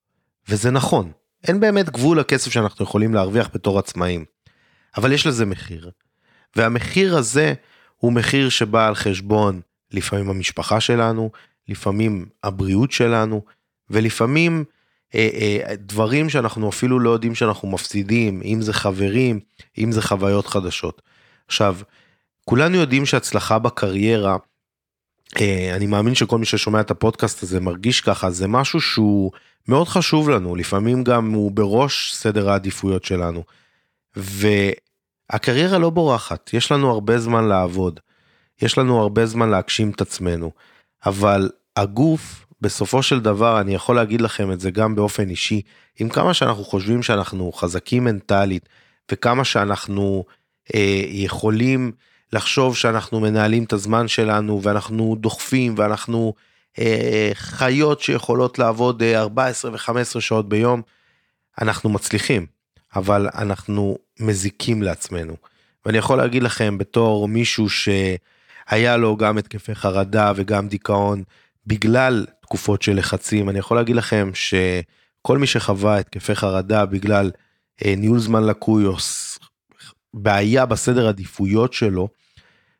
וזה 0.48 0.70
נכון, 0.70 1.12
אין 1.44 1.60
באמת 1.60 1.90
גבול 1.90 2.20
לכסף 2.20 2.50
שאנחנו 2.52 2.84
יכולים 2.84 3.14
להרוויח 3.14 3.50
בתור 3.54 3.78
עצמאים. 3.78 4.24
אבל 4.96 5.12
יש 5.12 5.26
לזה 5.26 5.46
מחיר. 5.46 5.90
והמחיר 6.56 7.16
הזה 7.16 7.54
הוא 7.96 8.12
מחיר 8.12 8.48
שבא 8.48 8.86
על 8.86 8.94
חשבון 8.94 9.60
לפעמים 9.90 10.30
המשפחה 10.30 10.80
שלנו, 10.80 11.30
לפעמים 11.68 12.26
הבריאות 12.44 12.92
שלנו, 12.92 13.42
ולפעמים 13.90 14.64
אה, 15.14 15.28
אה, 15.34 15.74
דברים 15.76 16.30
שאנחנו 16.30 16.68
אפילו 16.68 17.00
לא 17.00 17.10
יודעים 17.10 17.34
שאנחנו 17.34 17.68
מפסידים, 17.68 18.42
אם 18.44 18.62
זה 18.62 18.72
חברים, 18.72 19.40
אם 19.78 19.92
זה 19.92 20.02
חוויות 20.02 20.46
חדשות. 20.46 21.02
עכשיו, 21.46 21.76
כולנו 22.44 22.76
יודעים 22.76 23.06
שהצלחה 23.06 23.58
בקריירה, 23.58 24.36
אה, 25.40 25.76
אני 25.76 25.86
מאמין 25.86 26.14
שכל 26.14 26.38
מי 26.38 26.46
ששומע 26.46 26.80
את 26.80 26.90
הפודקאסט 26.90 27.42
הזה 27.42 27.60
מרגיש 27.60 28.00
ככה, 28.00 28.30
זה 28.30 28.48
משהו 28.48 28.80
שהוא 28.80 29.32
מאוד 29.68 29.88
חשוב 29.88 30.30
לנו, 30.30 30.56
לפעמים 30.56 31.04
גם 31.04 31.32
הוא 31.32 31.52
בראש 31.52 32.14
סדר 32.14 32.50
העדיפויות 32.50 33.04
שלנו. 33.04 33.44
והקריירה 34.18 35.78
לא 35.78 35.90
בורחת, 35.90 36.50
יש 36.54 36.72
לנו 36.72 36.90
הרבה 36.90 37.18
זמן 37.18 37.44
לעבוד, 37.44 38.00
יש 38.62 38.78
לנו 38.78 39.00
הרבה 39.00 39.26
זמן 39.26 39.48
להגשים 39.48 39.90
את 39.90 40.00
עצמנו, 40.00 40.52
אבל 41.06 41.50
הגוף 41.76 42.46
בסופו 42.60 43.02
של 43.02 43.20
דבר 43.20 43.60
אני 43.60 43.74
יכול 43.74 43.96
להגיד 43.96 44.20
לכם 44.20 44.52
את 44.52 44.60
זה 44.60 44.70
גם 44.70 44.94
באופן 44.94 45.30
אישי, 45.30 45.62
עם 45.98 46.08
כמה 46.08 46.34
שאנחנו 46.34 46.64
חושבים 46.64 47.02
שאנחנו 47.02 47.52
חזקים 47.52 48.04
מנטלית 48.04 48.68
וכמה 49.12 49.44
שאנחנו 49.44 50.24
אה, 50.74 51.02
יכולים 51.06 51.92
לחשוב 52.32 52.76
שאנחנו 52.76 53.20
מנהלים 53.20 53.64
את 53.64 53.72
הזמן 53.72 54.08
שלנו 54.08 54.62
ואנחנו 54.62 55.16
דוחפים 55.20 55.74
ואנחנו 55.76 56.34
אה, 56.78 57.30
חיות 57.34 58.00
שיכולות 58.00 58.58
לעבוד 58.58 59.02
אה, 59.02 59.20
14 59.20 59.70
ו-15 59.70 60.20
שעות 60.20 60.48
ביום, 60.48 60.82
אנחנו 61.60 61.90
מצליחים, 61.90 62.46
אבל 62.98 63.28
אנחנו 63.34 63.98
מזיקים 64.20 64.82
לעצמנו. 64.82 65.36
ואני 65.86 65.98
יכול 65.98 66.18
להגיד 66.18 66.42
לכם 66.42 66.78
בתור 66.78 67.28
מישהו 67.28 67.66
שהיה 67.68 68.96
לו 68.96 69.16
גם 69.16 69.38
התקפי 69.38 69.74
חרדה 69.74 70.32
וגם 70.36 70.68
דיכאון 70.68 71.22
בגלל 71.66 72.26
תקופות 72.40 72.82
של 72.82 72.96
לחצים, 72.96 73.48
אני 73.48 73.58
יכול 73.58 73.76
להגיד 73.76 73.96
לכם 73.96 74.30
שכל 74.34 75.38
מי 75.38 75.46
שחווה 75.46 75.98
התקפי 75.98 76.34
חרדה 76.34 76.86
בגלל 76.86 77.30
אה, 77.84 77.94
ניהול 77.96 78.18
זמן 78.18 78.44
לקוי 78.44 78.86
או 78.86 78.96
בעיה 80.14 80.66
בסדר 80.66 81.08
עדיפויות 81.08 81.72
שלו, 81.72 82.08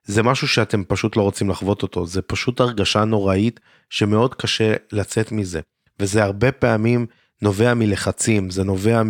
זה 0.05 0.23
משהו 0.23 0.49
שאתם 0.49 0.85
פשוט 0.85 1.17
לא 1.17 1.23
רוצים 1.23 1.51
לחוות 1.51 1.83
אותו, 1.83 2.07
זה 2.07 2.23
פשוט 2.23 2.61
הרגשה 2.61 3.05
נוראית 3.05 3.61
שמאוד 3.91 4.35
קשה 4.35 4.75
לצאת 4.93 5.33
מזה. 5.33 5.61
וזה 6.01 6.25
הרבה 6.25 6.53
פעמים 6.53 7.07
נובע 7.43 7.75
מלחצים, 7.75 8.51
זה 8.51 8.65
נובע 8.65 9.03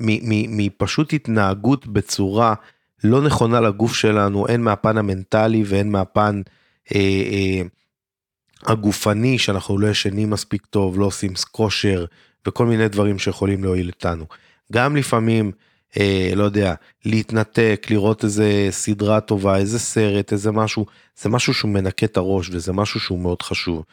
מפשוט 0.00 1.12
התנהגות 1.12 1.86
בצורה 1.86 2.54
לא 3.04 3.22
נכונה 3.22 3.60
לגוף 3.60 3.94
שלנו, 3.94 4.46
הן 4.48 4.60
מהפן 4.60 4.98
המנטלי 4.98 5.62
והן 5.66 5.88
מהפן 5.88 6.42
אה, 6.94 7.00
אה, 7.00 7.62
הגופני, 8.66 9.38
שאנחנו 9.38 9.78
לא 9.78 9.88
ישנים 9.88 10.30
מספיק 10.30 10.66
טוב, 10.66 10.98
לא 10.98 11.04
עושים 11.04 11.32
כושר 11.50 12.04
וכל 12.46 12.66
מיני 12.66 12.88
דברים 12.88 13.18
שיכולים 13.18 13.64
להועיל 13.64 13.86
איתנו. 13.86 14.24
גם 14.72 14.96
לפעמים 14.96 15.52
אה, 15.98 16.32
לא 16.36 16.44
יודע, 16.44 16.74
להתנתק, 17.04 17.86
לראות 17.90 18.24
איזה 18.24 18.68
סדרה 18.70 19.20
טובה, 19.20 19.56
איזה 19.56 19.78
סרט, 19.78 20.32
איזה 20.32 20.52
משהו, 20.52 20.86
זה 21.20 21.28
משהו 21.28 21.54
שהוא 21.54 21.70
מנקה 21.70 22.06
את 22.06 22.16
הראש 22.16 22.50
וזה 22.52 22.72
משהו 22.72 23.00
שהוא 23.00 23.18
מאוד 23.18 23.42
חשוב. 23.42 23.84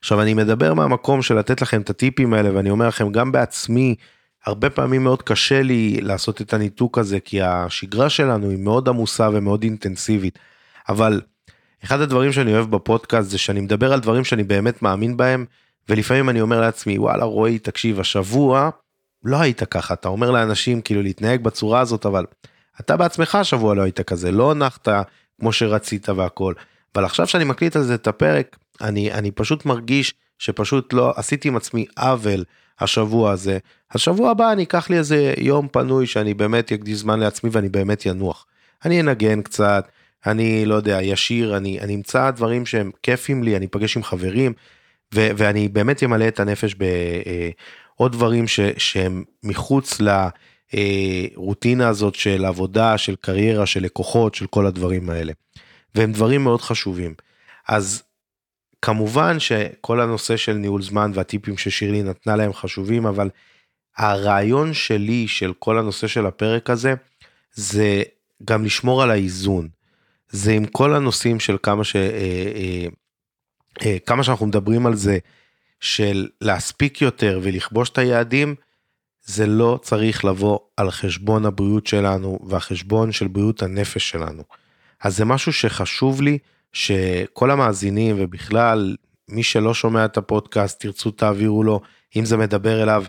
עכשיו 0.00 0.22
אני 0.22 0.34
מדבר 0.34 0.74
מהמקום 0.74 1.22
של 1.22 1.34
לתת 1.34 1.62
לכם 1.62 1.80
את 1.80 1.90
הטיפים 1.90 2.34
האלה 2.34 2.56
ואני 2.56 2.70
אומר 2.70 2.88
לכם 2.88 3.12
גם 3.12 3.32
בעצמי, 3.32 3.94
הרבה 4.46 4.70
פעמים 4.70 5.04
מאוד 5.04 5.22
קשה 5.22 5.62
לי 5.62 6.00
לעשות 6.00 6.40
את 6.40 6.54
הניתוק 6.54 6.98
הזה 6.98 7.20
כי 7.20 7.42
השגרה 7.42 8.10
שלנו 8.10 8.50
היא 8.50 8.58
מאוד 8.58 8.88
עמוסה 8.88 9.28
ומאוד 9.32 9.62
אינטנסיבית. 9.62 10.38
אבל 10.88 11.20
אחד 11.84 12.00
הדברים 12.00 12.32
שאני 12.32 12.54
אוהב 12.54 12.70
בפודקאסט 12.70 13.30
זה 13.30 13.38
שאני 13.38 13.60
מדבר 13.60 13.92
על 13.92 14.00
דברים 14.00 14.24
שאני 14.24 14.42
באמת 14.44 14.82
מאמין 14.82 15.16
בהם 15.16 15.44
ולפעמים 15.88 16.28
אני 16.28 16.40
אומר 16.40 16.60
לעצמי 16.60 16.98
וואלה 16.98 17.24
רועי 17.24 17.58
תקשיב 17.58 18.00
השבוע 18.00 18.70
לא 19.24 19.36
היית 19.36 19.62
ככה, 19.62 19.94
אתה 19.94 20.08
אומר 20.08 20.30
לאנשים 20.30 20.80
כאילו 20.80 21.02
להתנהג 21.02 21.42
בצורה 21.42 21.80
הזאת, 21.80 22.06
אבל 22.06 22.26
אתה 22.80 22.96
בעצמך 22.96 23.34
השבוע 23.34 23.74
לא 23.74 23.82
היית 23.82 24.00
כזה, 24.00 24.32
לא 24.32 24.54
נחת 24.54 24.88
כמו 25.40 25.52
שרצית 25.52 26.08
והכל. 26.08 26.54
אבל 26.94 27.04
עכשיו 27.04 27.26
שאני 27.26 27.44
מקליט 27.44 27.76
על 27.76 27.82
זה 27.82 27.94
את 27.94 28.06
הפרק, 28.06 28.56
אני, 28.80 29.12
אני 29.12 29.30
פשוט 29.30 29.66
מרגיש 29.66 30.14
שפשוט 30.38 30.92
לא 30.92 31.12
עשיתי 31.16 31.48
עם 31.48 31.56
עצמי 31.56 31.86
עוול 31.96 32.44
השבוע 32.82 33.30
הזה. 33.30 33.58
השבוע 33.90 34.30
הבא 34.30 34.52
אני 34.52 34.62
אקח 34.62 34.90
לי 34.90 34.98
איזה 34.98 35.34
יום 35.38 35.68
פנוי 35.68 36.06
שאני 36.06 36.34
באמת 36.34 36.72
אקדיש 36.72 36.98
זמן 36.98 37.20
לעצמי 37.20 37.50
ואני 37.52 37.68
באמת 37.68 38.06
ינוח. 38.06 38.46
אני 38.84 39.00
אנגן 39.00 39.42
קצת, 39.42 39.88
אני 40.26 40.64
לא 40.64 40.74
יודע, 40.74 41.02
ישיר, 41.02 41.56
אני, 41.56 41.80
אני 41.80 41.94
אמצא 41.94 42.30
דברים 42.30 42.66
שהם 42.66 42.90
כיפים 43.02 43.42
לי, 43.42 43.56
אני 43.56 43.66
אפגש 43.66 43.96
עם 43.96 44.02
חברים, 44.02 44.52
ו, 45.14 45.28
ואני 45.36 45.68
באמת 45.68 46.02
אמלא 46.02 46.28
את 46.28 46.40
הנפש 46.40 46.74
ב... 46.74 46.82
אה, 46.82 47.50
דברים 48.08 48.48
ש, 48.48 48.60
שהם 48.76 49.24
מחוץ 49.42 50.00
לרוטינה 50.74 51.88
הזאת 51.88 52.14
של 52.14 52.44
עבודה, 52.44 52.98
של 52.98 53.16
קריירה, 53.20 53.66
של 53.66 53.82
לקוחות, 53.82 54.34
של 54.34 54.46
כל 54.46 54.66
הדברים 54.66 55.10
האלה. 55.10 55.32
והם 55.94 56.12
דברים 56.12 56.44
מאוד 56.44 56.60
חשובים. 56.60 57.14
אז 57.68 58.02
כמובן 58.82 59.40
שכל 59.40 60.00
הנושא 60.00 60.36
של 60.36 60.52
ניהול 60.52 60.82
זמן 60.82 61.10
והטיפים 61.14 61.58
ששירלי 61.58 62.02
נתנה 62.02 62.36
להם 62.36 62.52
חשובים, 62.52 63.06
אבל 63.06 63.30
הרעיון 63.96 64.74
שלי 64.74 65.28
של 65.28 65.52
כל 65.58 65.78
הנושא 65.78 66.06
של 66.06 66.26
הפרק 66.26 66.70
הזה, 66.70 66.94
זה 67.52 68.02
גם 68.44 68.64
לשמור 68.64 69.02
על 69.02 69.10
האיזון. 69.10 69.68
זה 70.28 70.52
עם 70.52 70.66
כל 70.66 70.94
הנושאים 70.94 71.40
של 71.40 71.56
כמה 71.62 71.84
ש... 71.84 71.96
אה, 71.96 72.02
אה, 72.54 72.86
אה, 73.84 73.96
כמה 74.06 74.24
שאנחנו 74.24 74.46
מדברים 74.46 74.86
על 74.86 74.94
זה, 74.94 75.18
של 75.80 76.28
להספיק 76.40 77.02
יותר 77.02 77.40
ולכבוש 77.42 77.90
את 77.90 77.98
היעדים, 77.98 78.54
זה 79.24 79.46
לא 79.46 79.78
צריך 79.82 80.24
לבוא 80.24 80.58
על 80.76 80.90
חשבון 80.90 81.46
הבריאות 81.46 81.86
שלנו 81.86 82.38
והחשבון 82.46 83.12
של 83.12 83.28
בריאות 83.28 83.62
הנפש 83.62 84.10
שלנו. 84.10 84.42
אז 85.00 85.16
זה 85.16 85.24
משהו 85.24 85.52
שחשוב 85.52 86.22
לי 86.22 86.38
שכל 86.72 87.50
המאזינים 87.50 88.16
ובכלל 88.18 88.96
מי 89.28 89.42
שלא 89.42 89.74
שומע 89.74 90.04
את 90.04 90.16
הפודקאסט 90.16 90.80
תרצו 90.80 91.10
תעבירו 91.10 91.62
לו 91.62 91.80
אם 92.16 92.24
זה 92.24 92.36
מדבר 92.36 92.82
אליו 92.82 93.04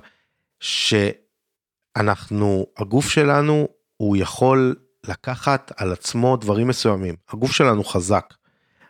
שאנחנו 0.59 2.65
הגוף 2.77 3.09
שלנו 3.09 3.67
הוא 3.97 4.17
יכול 4.17 4.75
לקחת 5.07 5.71
על 5.77 5.91
עצמו 5.91 6.37
דברים 6.37 6.67
מסוימים 6.67 7.15
הגוף 7.29 7.51
שלנו 7.51 7.83
חזק 7.83 8.33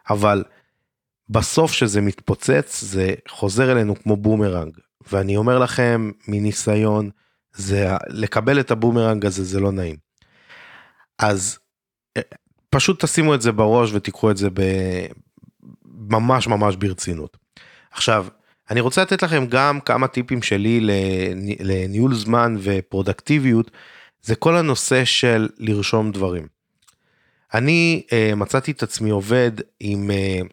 אבל 0.10 0.44
בסוף 1.30 1.72
שזה 1.72 2.02
מתפוצץ 2.02 2.84
זה 2.84 3.14
חוזר 3.28 3.72
אלינו 3.72 3.96
כמו 3.96 4.18
בומרנג 4.18 4.78
ואני 5.12 5.38
אומר 5.38 5.60
לכם 5.60 6.12
מניסיון 6.28 7.10
זה 7.54 7.88
לקבל 8.08 8.60
את 8.60 8.72
הבומרנג 8.72 9.26
הזה 9.26 9.44
זה 9.44 9.60
לא 9.60 9.72
נעים. 9.72 9.96
אז 11.20 11.60
אה, 12.18 12.22
פשוט 12.74 13.06
תשימו 13.06 13.36
את 13.36 13.42
זה 13.42 13.52
בראש 13.52 13.94
ותיקחו 13.94 14.32
את 14.32 14.38
זה 14.38 14.50
ממש 16.10 16.48
ממש 16.48 16.76
ברצינות. 16.76 17.38
עכשיו 17.92 18.26
אני 18.70 18.82
רוצה 18.82 19.02
לתת 19.02 19.24
לכם 19.24 19.46
גם 19.50 19.80
כמה 19.80 20.08
טיפים 20.08 20.42
שלי 20.42 20.80
לניהול 21.60 22.16
זמן 22.16 22.56
ופרודוקטיביות 22.60 23.72
זה 24.22 24.36
כל 24.36 24.58
הנושא 24.58 25.06
של 25.06 25.50
לרשום 25.58 26.12
דברים. 26.12 26.48
אני 27.54 28.04
uh, 28.06 28.36
מצאתי 28.36 28.72
את 28.72 28.84
עצמי 28.84 29.10
עובד 29.10 29.52
עם 29.80 30.10
uh, 30.12 30.48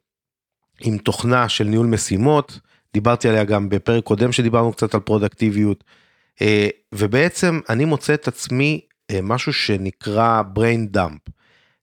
עם 0.80 0.98
תוכנה 0.98 1.48
של 1.48 1.64
ניהול 1.64 1.86
משימות, 1.86 2.58
דיברתי 2.94 3.28
עליה 3.28 3.44
גם 3.44 3.68
בפרק 3.68 4.04
קודם 4.04 4.32
שדיברנו 4.32 4.72
קצת 4.72 4.94
על 4.94 5.00
פרודקטיביות, 5.00 5.84
אה, 6.42 6.68
ובעצם 6.92 7.60
אני 7.68 7.84
מוצא 7.84 8.14
את 8.14 8.28
עצמי 8.28 8.80
אה, 9.10 9.18
משהו 9.22 9.52
שנקרא 9.52 10.42
brain 10.56 10.96
dump. 10.96 11.30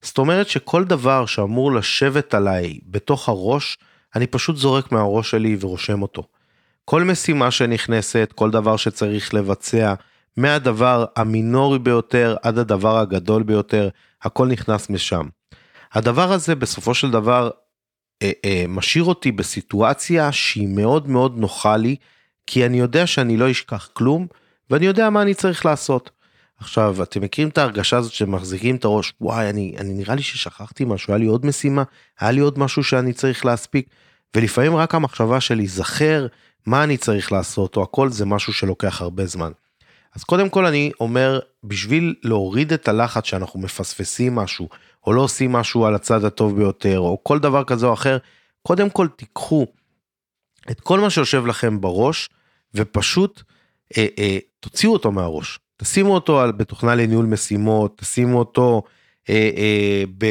זאת 0.02 0.18
אומרת 0.18 0.48
שכל 0.48 0.84
דבר 0.84 1.26
שאמור 1.26 1.72
לשבת 1.72 2.34
עליי 2.34 2.80
בתוך 2.86 3.30
הראש, 3.30 3.78
אני 4.16 4.28
פשוט 4.28 4.56
זורק 4.56 4.92
מהראש 4.92 5.32
שלי 5.32 5.58
ורושם 5.60 6.02
אותו. 6.02 6.24
כל 6.86 7.04
משימה 7.04 7.52
שנכנסת, 7.52 8.34
כל 8.36 8.52
דבר 8.52 8.78
שצריך 8.78 9.34
לבצע, 9.34 9.94
מהדבר 10.38 11.06
המינורי 11.16 11.80
ביותר 11.80 12.36
עד 12.42 12.58
הדבר 12.58 12.98
הגדול 12.98 13.44
ביותר, 13.44 13.90
הכל 14.22 14.48
נכנס 14.48 14.90
משם. 14.90 15.28
הדבר 15.94 16.32
הזה 16.32 16.56
בסופו 16.56 16.94
של 16.94 17.12
דבר 17.12 17.50
אה, 18.22 18.32
אה, 18.46 18.66
משאיר 18.68 19.04
אותי 19.04 19.32
בסיטואציה 19.32 20.32
שהיא 20.32 20.68
מאוד 20.68 21.10
מאוד 21.10 21.38
נוחה 21.38 21.78
לי, 21.78 21.96
כי 22.48 22.66
אני 22.66 22.80
יודע 22.80 23.08
שאני 23.08 23.38
לא 23.38 23.52
אשכח 23.52 23.90
כלום, 23.94 24.28
ואני 24.70 24.86
יודע 24.86 25.10
מה 25.10 25.22
אני 25.22 25.34
צריך 25.34 25.66
לעשות. 25.66 26.10
עכשיו, 26.58 27.04
אתם 27.04 27.22
מכירים 27.22 27.50
את 27.50 27.58
ההרגשה 27.58 27.98
הזאת 27.98 28.12
שמחזיקים 28.12 28.76
את 28.76 28.86
הראש, 28.86 29.14
וואי, 29.22 29.50
אני, 29.50 29.76
אני 29.78 29.94
נראה 29.94 30.16
לי 30.16 30.22
ששכחתי 30.22 30.86
משהו, 30.86 31.14
היה 31.14 31.18
לי 31.18 31.26
עוד 31.26 31.46
משימה, 31.46 31.84
היה 32.20 32.32
לי 32.32 32.40
עוד 32.40 32.60
משהו 32.60 32.84
שאני 32.84 33.14
צריך 33.14 33.46
להספיק, 33.46 33.90
ולפעמים 34.36 34.76
רק 34.76 34.96
המחשבה 34.96 35.42
של 35.42 35.56
להיזכר 35.56 36.28
מה 36.66 36.84
אני 36.84 36.98
צריך 36.98 37.32
לעשות, 37.32 37.78
או 37.78 37.84
הכל 37.84 38.10
זה 38.10 38.26
משהו 38.26 38.54
שלוקח 38.54 39.02
הרבה 39.02 39.26
זמן. 39.26 39.52
אז 40.16 40.24
קודם 40.24 40.50
כל 40.50 40.66
אני 40.66 40.92
אומר, 41.00 41.40
בשביל 41.64 42.16
להוריד 42.24 42.74
את 42.74 42.88
הלחץ 42.88 43.26
שאנחנו 43.26 43.60
מפספסים 43.60 44.36
משהו, 44.36 44.70
או 45.08 45.14
לא 45.14 45.22
עושים 45.22 45.52
משהו 45.52 45.86
על 45.86 45.96
הצד 45.96 46.24
הטוב 46.24 46.56
ביותר, 46.56 47.00
או 47.00 47.20
כל 47.24 47.40
דבר 47.40 47.64
כזה 47.64 47.86
או 47.86 47.94
אחר, 47.94 48.18
קודם 48.62 48.90
כל 48.90 49.08
תיקחו 49.08 49.66
את 50.72 50.80
כל 50.80 51.00
מה 51.00 51.10
שיושב 51.10 51.46
לכם 51.46 51.82
בראש, 51.82 52.30
ופשוט 52.74 53.42
אה, 53.98 54.06
אה, 54.20 54.38
תוציאו 54.60 54.94
אותו 54.94 55.12
מהראש. 55.12 55.60
תשימו 55.78 56.14
אותו 56.14 56.42
על, 56.42 56.52
בתוכנה 56.52 56.96
לניהול 56.96 57.26
משימות, 57.26 57.98
תשימו 57.98 58.40
אותו 58.40 58.84
אה, 59.30 59.50
אה, 59.58 60.04
ב, 60.18 60.26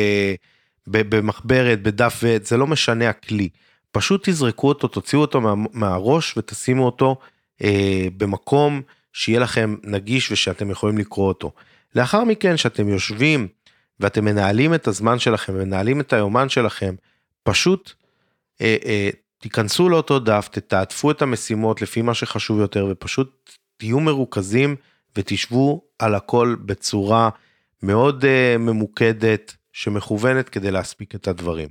ב, 0.86 1.16
במחברת, 1.16 1.82
בדף 1.82 2.20
ועט, 2.22 2.44
זה 2.44 2.56
לא 2.56 2.66
משנה 2.66 3.08
הכלי. 3.08 3.48
פשוט 3.92 4.28
תזרקו 4.28 4.68
אותו, 4.68 4.88
תוציאו 4.88 5.20
אותו 5.20 5.40
מה, 5.40 5.54
מהראש 5.72 6.36
ותשימו 6.36 6.86
אותו 6.86 7.16
אה, 7.62 8.06
במקום 8.16 8.82
שיהיה 9.12 9.40
לכם 9.40 9.76
נגיש 9.84 10.32
ושאתם 10.32 10.70
יכולים 10.70 10.98
לקרוא 10.98 11.28
אותו. 11.28 11.52
לאחר 11.94 12.24
מכן, 12.24 12.56
שאתם 12.56 12.88
יושבים 12.88 13.48
ואתם 14.00 14.24
מנהלים 14.24 14.74
את 14.74 14.88
הזמן 14.88 15.18
שלכם, 15.18 15.54
מנהלים 15.54 16.00
את 16.00 16.12
היומן 16.12 16.48
שלכם, 16.48 16.94
פשוט 17.42 17.92
אה, 18.60 18.76
אה, 18.84 19.10
תיכנסו 19.38 19.88
לאותו 19.88 20.18
דף, 20.18 20.48
תתעדפו 20.52 21.10
את 21.10 21.22
המשימות 21.22 21.82
לפי 21.82 22.02
מה 22.02 22.14
שחשוב 22.14 22.60
יותר 22.60 22.88
ופשוט 22.90 23.50
תהיו 23.76 24.00
מרוכזים 24.00 24.76
ותשבו 25.16 25.82
על 25.98 26.14
הכל 26.14 26.56
בצורה 26.64 27.28
מאוד 27.82 28.24
uh, 28.24 28.58
ממוקדת 28.58 29.56
שמכוונת 29.72 30.48
כדי 30.48 30.70
להספיק 30.70 31.14
את 31.14 31.28
הדברים. 31.28 31.68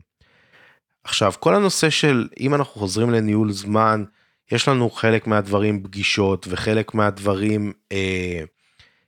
עכשיו 1.03 1.33
כל 1.39 1.55
הנושא 1.55 1.89
של 1.89 2.27
אם 2.39 2.55
אנחנו 2.55 2.79
חוזרים 2.79 3.09
לניהול 3.09 3.51
זמן 3.51 4.03
יש 4.51 4.67
לנו 4.67 4.89
חלק 4.89 5.27
מהדברים 5.27 5.83
פגישות 5.83 6.47
וחלק 6.49 6.93
מהדברים 6.93 7.73
אה, 7.91 8.43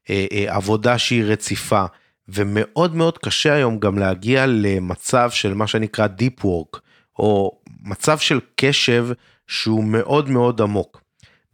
אה, 0.09 0.25
אה, 0.31 0.55
עבודה 0.55 0.97
שהיא 0.97 1.23
רציפה 1.23 1.85
ומאוד 2.27 2.95
מאוד 2.95 3.17
קשה 3.17 3.53
היום 3.53 3.79
גם 3.79 3.97
להגיע 3.97 4.45
למצב 4.45 5.31
של 5.31 5.53
מה 5.53 5.67
שנקרא 5.67 6.07
Deep 6.19 6.43
Work 6.43 6.79
או 7.19 7.61
מצב 7.81 8.17
של 8.17 8.39
קשב 8.55 9.07
שהוא 9.47 9.83
מאוד 9.83 10.29
מאוד 10.29 10.61
עמוק. 10.61 11.01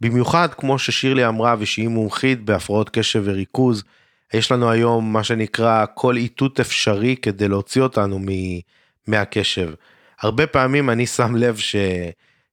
במיוחד 0.00 0.48
כמו 0.54 0.78
ששירלי 0.78 1.26
אמרה 1.26 1.54
ושהיא 1.58 1.88
מומחית 1.88 2.44
בהפרעות 2.44 2.90
קשב 2.90 3.22
וריכוז, 3.24 3.84
יש 4.34 4.52
לנו 4.52 4.70
היום 4.70 5.12
מה 5.12 5.24
שנקרא 5.24 5.84
כל 5.94 6.16
איתות 6.16 6.60
אפשרי 6.60 7.16
כדי 7.16 7.48
להוציא 7.48 7.82
אותנו 7.82 8.20
מהקשב. 9.06 9.70
הרבה 10.22 10.46
פעמים 10.46 10.90
אני 10.90 11.06
שם 11.06 11.36
לב 11.36 11.56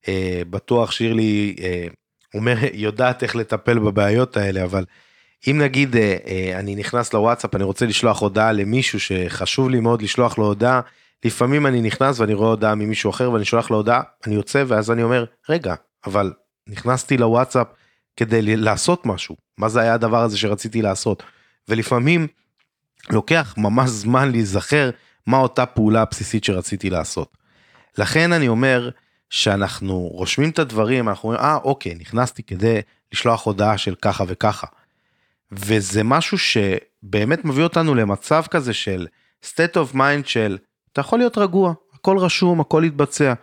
שבטוח 0.08 0.90
אה, 0.90 0.94
שירלי 0.94 1.56
אה, 1.62 1.88
אומר, 2.34 2.56
יודעת 2.74 3.24
איך 3.24 3.36
לטפל 3.36 3.80
בבעיות 3.80 4.38
האלה, 4.38 4.64
אבל 4.64 4.86
אם 5.48 5.58
נגיד 5.62 5.96
אה, 5.96 6.52
אני 6.60 6.76
נכנס 6.76 7.14
לוואטסאפ, 7.14 7.56
אני 7.56 7.64
רוצה 7.64 7.86
לשלוח 7.86 8.22
הודעה 8.22 8.52
למישהו 8.52 9.00
שחשוב 9.00 9.70
לי 9.70 9.80
מאוד 9.80 10.02
לשלוח 10.02 10.38
לו 10.38 10.46
הודעה, 10.46 10.82
לפעמים 11.26 11.68
אני 11.68 11.82
נכנס 11.82 12.20
ואני 12.20 12.34
רואה 12.34 12.50
הודעה 12.50 12.76
ממישהו 12.76 13.10
אחר 13.10 13.32
ואני 13.32 13.46
שולח 13.46 13.72
לו 13.72 13.78
הודעה, 13.78 14.02
אני 14.28 14.36
יוצא 14.36 14.64
ואז 14.68 14.92
אני 14.92 15.04
אומר, 15.04 15.26
רגע, 15.50 15.76
אבל 16.06 16.32
נכנסתי 16.72 17.18
לוואטסאפ 17.18 17.68
כדי 18.18 18.56
לעשות 18.56 19.06
משהו, 19.06 19.36
מה 19.58 19.70
זה 19.70 19.82
היה 19.82 19.94
הדבר 19.94 20.24
הזה 20.24 20.38
שרציתי 20.38 20.82
לעשות, 20.82 21.24
ולפעמים 21.70 22.28
לוקח 23.10 23.54
ממש 23.58 23.90
זמן 23.90 24.32
להיזכר 24.32 24.90
מה 25.28 25.38
אותה 25.38 25.66
פעולה 25.66 26.02
הבסיסית 26.02 26.44
שרציתי 26.44 26.90
לעשות. 26.90 27.38
לכן 27.98 28.34
אני 28.34 28.48
אומר 28.48 28.90
שאנחנו 29.30 29.98
רושמים 29.98 30.50
את 30.50 30.60
הדברים, 30.60 31.10
אנחנו 31.10 31.30
אומרים, 31.30 31.46
אה 31.46 31.58
אוקיי, 31.64 31.96
נכנסתי 31.96 32.44
כדי 32.44 32.80
לשלוח 33.14 33.46
הודעה 33.46 33.78
של 33.78 33.96
ככה 34.02 34.24
וככה. 34.28 34.68
וזה 35.52 36.04
משהו 36.04 36.38
שבאמת 36.38 37.46
מביא 37.46 37.64
אותנו 37.64 37.96
למצב 37.96 38.44
כזה 38.50 38.74
של 38.74 39.08
state 39.46 39.76
of 39.76 39.96
mind 39.96 40.26
של 40.26 40.58
אתה 40.92 41.02
יכול 41.02 41.20
להיות 41.20 41.38
רגוע, 41.38 41.74
הכל 41.94 42.18
רשום, 42.18 42.60
הכל 42.60 42.84
יתבצע. 42.86 43.34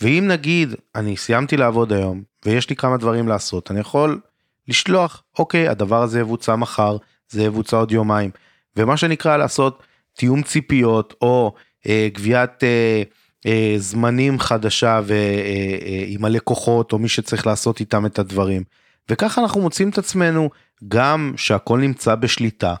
ואם 0.00 0.24
נגיד 0.28 0.74
אני 0.94 1.16
סיימתי 1.16 1.56
לעבוד 1.56 1.92
היום 1.92 2.22
ויש 2.46 2.70
לי 2.70 2.76
כמה 2.76 2.96
דברים 2.96 3.28
לעשות, 3.28 3.70
אני 3.70 3.80
יכול 3.80 4.20
לשלוח, 4.68 5.22
אוקיי, 5.38 5.68
הדבר 5.68 6.02
הזה 6.02 6.20
יבוצע 6.20 6.56
מחר, 6.56 6.96
זה 7.28 7.42
יבוצע 7.42 7.76
עוד 7.76 7.92
יומיים. 7.92 8.30
ומה 8.76 8.96
שנקרא 8.96 9.36
לעשות 9.36 9.82
תיאום 10.12 10.42
ציפיות 10.42 11.14
או 11.22 11.54
אה, 11.86 12.08
גביית 12.12 12.64
אה, 12.64 13.02
אה, 13.46 13.74
זמנים 13.78 14.38
חדשה 14.38 15.00
ועם 15.04 16.24
אה, 16.24 16.24
אה, 16.24 16.26
הלקוחות 16.26 16.92
או 16.92 16.98
מי 16.98 17.08
שצריך 17.08 17.46
לעשות 17.46 17.80
איתם 17.80 18.06
את 18.06 18.18
הדברים. 18.18 18.62
וככה 19.10 19.40
אנחנו 19.42 19.60
מוצאים 19.60 19.88
את 19.88 19.98
עצמנו 19.98 20.50
גם 20.88 21.32
שהכל 21.36 21.78
נמצא 21.78 22.14
בשליטה, 22.14 22.74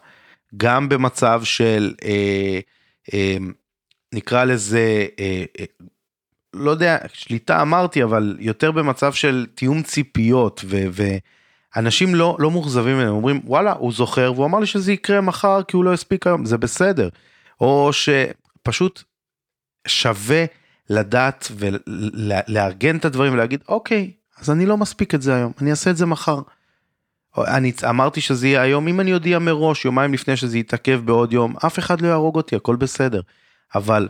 גם 0.56 0.88
במצב 0.88 1.40
של 1.44 1.94
אה, 2.04 2.60
אה, 3.14 3.36
נקרא 4.14 4.44
לזה 4.44 5.06
אה, 5.20 5.44
אה, 5.60 5.64
לא 6.58 6.70
יודע, 6.70 6.98
שליטה 7.12 7.62
אמרתי, 7.62 8.04
אבל 8.04 8.36
יותר 8.40 8.72
במצב 8.72 9.12
של 9.12 9.46
תיאום 9.54 9.82
ציפיות. 9.82 10.64
ואנשים 10.68 12.14
לא, 12.14 12.36
לא 12.38 12.50
מאוכזבים 12.50 12.96
ממנו, 12.96 13.10
אומרים 13.10 13.40
וואלה, 13.44 13.72
הוא 13.72 13.92
זוכר, 13.92 14.32
והוא 14.34 14.46
אמר 14.46 14.58
לי 14.58 14.66
שזה 14.66 14.92
יקרה 14.92 15.20
מחר 15.20 15.62
כי 15.62 15.76
הוא 15.76 15.84
לא 15.84 15.92
הספיק 15.92 16.26
היום, 16.26 16.44
זה 16.44 16.58
בסדר. 16.58 17.08
או 17.60 17.90
שפשוט 17.92 19.02
שווה 19.86 20.44
לדעת 20.90 21.48
ולארגן 21.56 22.96
את 22.96 23.04
הדברים 23.04 23.32
ולהגיד, 23.32 23.60
אוקיי, 23.68 24.10
אז 24.38 24.50
אני 24.50 24.66
לא 24.66 24.76
מספיק 24.76 25.14
את 25.14 25.22
זה 25.22 25.34
היום, 25.36 25.52
אני 25.60 25.70
אעשה 25.70 25.90
את 25.90 25.96
זה 25.96 26.06
מחר. 26.06 26.40
אני 27.38 27.72
אמרתי 27.88 28.20
שזה 28.20 28.46
יהיה 28.46 28.62
היום, 28.62 28.88
אם 28.88 29.00
אני 29.00 29.14
אודיע 29.14 29.38
מראש, 29.38 29.84
יומיים 29.84 30.14
לפני 30.14 30.36
שזה 30.36 30.58
יתעכב 30.58 31.00
בעוד 31.04 31.32
יום, 31.32 31.54
אף 31.66 31.78
אחד 31.78 32.00
לא 32.00 32.08
יהרוג 32.08 32.36
אותי, 32.36 32.56
הכל 32.56 32.76
בסדר. 32.76 33.20
אבל 33.74 34.08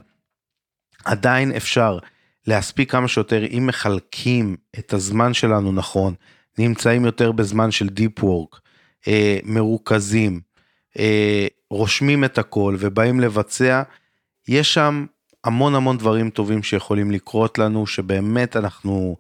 עדיין 1.05 1.53
אפשר 1.53 1.99
להספיק 2.47 2.91
כמה 2.91 3.09
שיותר 3.09 3.45
אם 3.51 3.67
מחלקים 3.67 4.57
את 4.79 4.93
הזמן 4.93 5.35
שלנו 5.35 5.73
נכון, 5.73 6.15
נמצאים 6.59 7.05
יותר 7.05 7.33
בזמן 7.33 7.71
של 7.71 7.89
דיפ 7.89 8.25
וורק, 8.25 8.61
אה, 9.09 9.39
מרוכזים, 9.45 10.41
אה, 10.99 11.47
רושמים 11.71 12.25
את 12.25 12.39
הכל 12.39 12.77
ובאים 12.79 13.21
לבצע, 13.21 13.83
יש 14.49 14.75
שם 14.75 15.07
המון 15.45 15.75
המון 15.75 15.99
דברים 15.99 16.31
טובים 16.31 16.63
שיכולים 16.63 17.11
לקרות 17.11 17.59
לנו, 17.59 17.87
שבאמת 17.87 18.57
אנחנו 18.57 19.17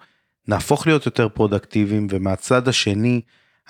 נהפוך 0.49 0.87
להיות 0.87 1.07
יותר 1.07 1.29
פרודקטיביים, 1.29 2.07
ומהצד 2.11 2.69
השני 2.69 3.21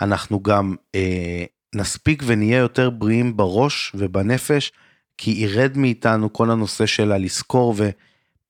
אנחנו 0.01 0.43
גם 0.43 0.75
אה, 0.95 1.45
נספיק 1.75 2.23
ונהיה 2.27 2.59
יותר 2.59 2.91
בריאים 2.91 3.37
בראש 3.37 3.93
ובנפש, 3.95 4.73
כי 5.19 5.31
ירד 5.31 5.77
מאיתנו 5.77 6.33
כל 6.33 6.51
הנושא 6.51 6.87
של 6.87 7.13
הלזכור 7.13 7.75
ו... 7.77 7.91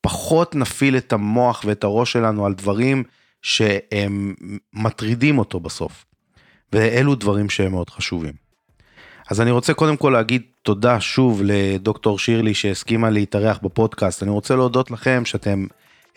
פחות 0.01 0.55
נפעיל 0.55 0.97
את 0.97 1.13
המוח 1.13 1.63
ואת 1.67 1.85
הראש 1.85 2.13
שלנו 2.13 2.47
על 2.47 2.55
דברים 2.55 3.05
שהם 3.43 4.35
מטרידים 4.73 5.39
אותו 5.39 5.61
בסוף. 5.61 6.05
ואלו 6.73 7.15
דברים 7.15 7.51
שהם 7.51 7.73
מאוד 7.73 7.91
חשובים. 7.91 8.33
אז 9.31 9.41
אני 9.41 9.51
רוצה 9.51 9.75
קודם 9.75 9.97
כל 9.97 10.11
להגיד 10.11 10.43
תודה 10.63 11.01
שוב 11.01 11.41
לדוקטור 11.45 12.19
שירלי 12.19 12.55
שהסכימה 12.55 13.11
להתארח 13.11 13.59
בפודקאסט. 13.63 14.23
אני 14.23 14.31
רוצה 14.31 14.57
להודות 14.57 14.91
לכם 14.91 15.25
שאתם 15.25 15.67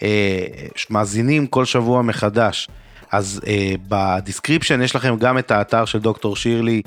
אה, 0.02 0.46
מאזינים 0.90 1.48
כל 1.48 1.66
שבוע 1.66 2.02
מחדש. 2.02 2.70
אז 3.12 3.42
אה, 3.48 3.74
ב 3.88 3.95
description 3.95 4.82
יש 4.82 4.96
לכם 4.96 5.16
גם 5.16 5.38
את 5.38 5.52
האתר 5.52 5.86
של 5.86 6.00
דוקטור 6.00 6.36
שירלי 6.36 6.82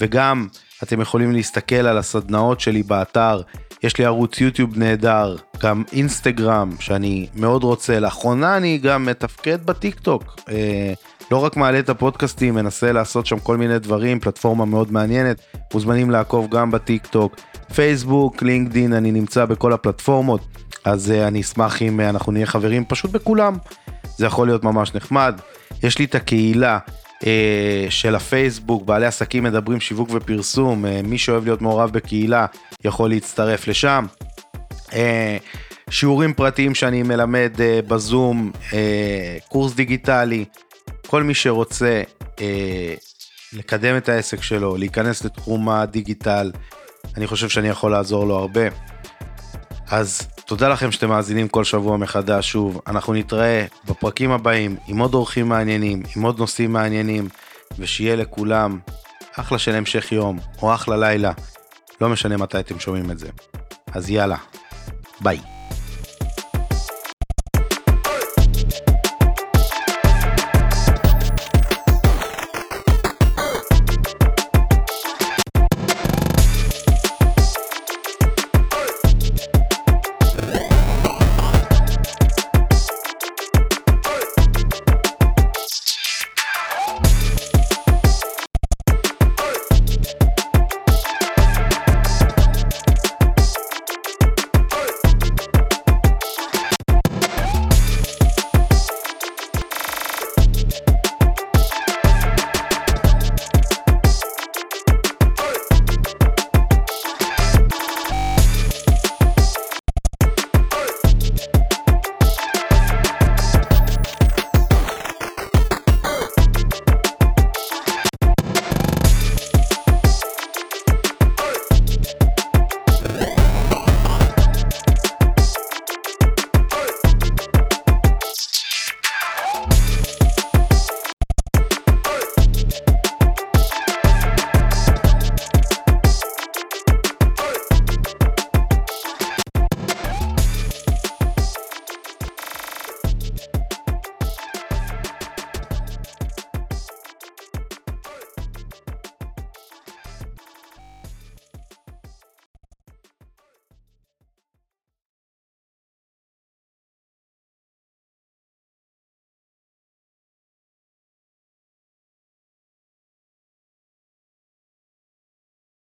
וגם 0.00 0.48
אתם 0.82 1.00
יכולים 1.00 1.32
להסתכל 1.32 1.74
על 1.86 1.98
הסדנאות 1.98 2.60
שלי 2.60 2.82
באתר 2.82 3.42
יש 3.82 3.98
לי 3.98 4.04
ערוץ 4.04 4.40
יוטיוב 4.40 4.78
נהדר, 4.78 5.36
גם 5.62 5.82
אינסטגרם 5.92 6.70
שאני 6.80 7.26
מאוד 7.34 7.64
רוצה, 7.64 8.00
לאחרונה 8.00 8.56
אני 8.56 8.78
גם 8.78 9.06
מתפקד 9.06 9.66
בטיק 9.66 10.00
טוק, 10.00 10.36
אה, 10.50 10.92
לא 11.30 11.44
רק 11.44 11.56
מעלה 11.56 11.78
את 11.78 11.88
הפודקאסטים, 11.88 12.54
מנסה 12.54 12.92
לעשות 12.92 13.26
שם 13.26 13.38
כל 13.38 13.56
מיני 13.56 13.78
דברים, 13.78 14.20
פלטפורמה 14.20 14.64
מאוד 14.64 14.92
מעניינת, 14.92 15.40
מוזמנים 15.74 16.10
לעקוב 16.10 16.50
גם 16.50 16.70
בטיק 16.70 17.06
טוק, 17.06 17.36
פייסבוק, 17.74 18.42
לינקדין, 18.42 18.92
אני 18.92 19.12
נמצא 19.12 19.44
בכל 19.44 19.72
הפלטפורמות, 19.72 20.40
אז 20.84 21.10
uh, 21.10 21.28
אני 21.28 21.40
אשמח 21.40 21.82
אם 21.82 22.00
uh, 22.00 22.02
אנחנו 22.02 22.32
נהיה 22.32 22.46
חברים 22.46 22.84
פשוט 22.84 23.10
בכולם, 23.10 23.56
זה 24.16 24.26
יכול 24.26 24.46
להיות 24.48 24.64
ממש 24.64 24.94
נחמד. 24.94 25.40
יש 25.82 25.98
לי 25.98 26.04
את 26.04 26.14
הקהילה 26.14 26.78
uh, 27.20 27.24
של 27.90 28.14
הפייסבוק, 28.14 28.84
בעלי 28.84 29.06
עסקים 29.06 29.44
מדברים 29.44 29.80
שיווק 29.80 30.08
ופרסום, 30.12 30.84
uh, 30.84 30.88
מי 31.06 31.18
שאוהב 31.18 31.44
להיות 31.44 31.62
מעורב 31.62 31.90
בקהילה 31.90 32.46
יכול 32.84 33.10
להצטרף 33.10 33.68
לשם. 33.68 34.06
Uh, 34.86 34.92
שיעורים 35.90 36.34
פרטיים 36.34 36.74
שאני 36.74 37.02
מלמד 37.02 37.52
uh, 37.56 37.88
בזום, 37.88 38.52
uh, 38.70 38.74
קורס 39.48 39.74
דיגיטלי, 39.74 40.44
כל 41.06 41.22
מי 41.22 41.34
שרוצה 41.34 42.02
לקדם 43.52 43.96
את 43.96 44.08
העסק 44.08 44.42
שלו, 44.42 44.76
להיכנס 44.76 45.24
לתחום 45.24 45.68
הדיגיטל, 45.68 46.52
אני 47.16 47.26
חושב 47.26 47.48
שאני 47.48 47.68
יכול 47.68 47.90
לעזור 47.90 48.26
לו 48.26 48.36
הרבה. 48.36 48.60
אז 49.90 50.28
תודה 50.46 50.68
לכם 50.68 50.92
שאתם 50.92 51.08
מאזינים 51.08 51.48
כל 51.48 51.64
שבוע 51.64 51.96
מחדש 51.96 52.50
שוב, 52.50 52.80
אנחנו 52.86 53.12
נתראה 53.12 53.64
בפרקים 53.84 54.30
הבאים 54.30 54.76
עם 54.86 54.98
עוד 54.98 55.14
אורחים 55.14 55.48
מעניינים, 55.48 56.02
עם 56.16 56.22
עוד 56.22 56.38
נושאים 56.38 56.72
מעניינים, 56.72 57.28
ושיהיה 57.78 58.16
לכולם 58.16 58.78
אחלה 59.36 59.58
של 59.58 59.74
המשך 59.74 60.12
יום, 60.12 60.38
או 60.62 60.74
אחלה 60.74 60.96
לילה, 60.96 61.32
לא 62.00 62.08
משנה 62.08 62.36
מתי 62.36 62.60
אתם 62.60 62.78
שומעים 62.80 63.10
את 63.10 63.18
זה. 63.18 63.28
אז 63.92 64.10
יאללה, 64.10 64.36
ביי. 65.20 65.57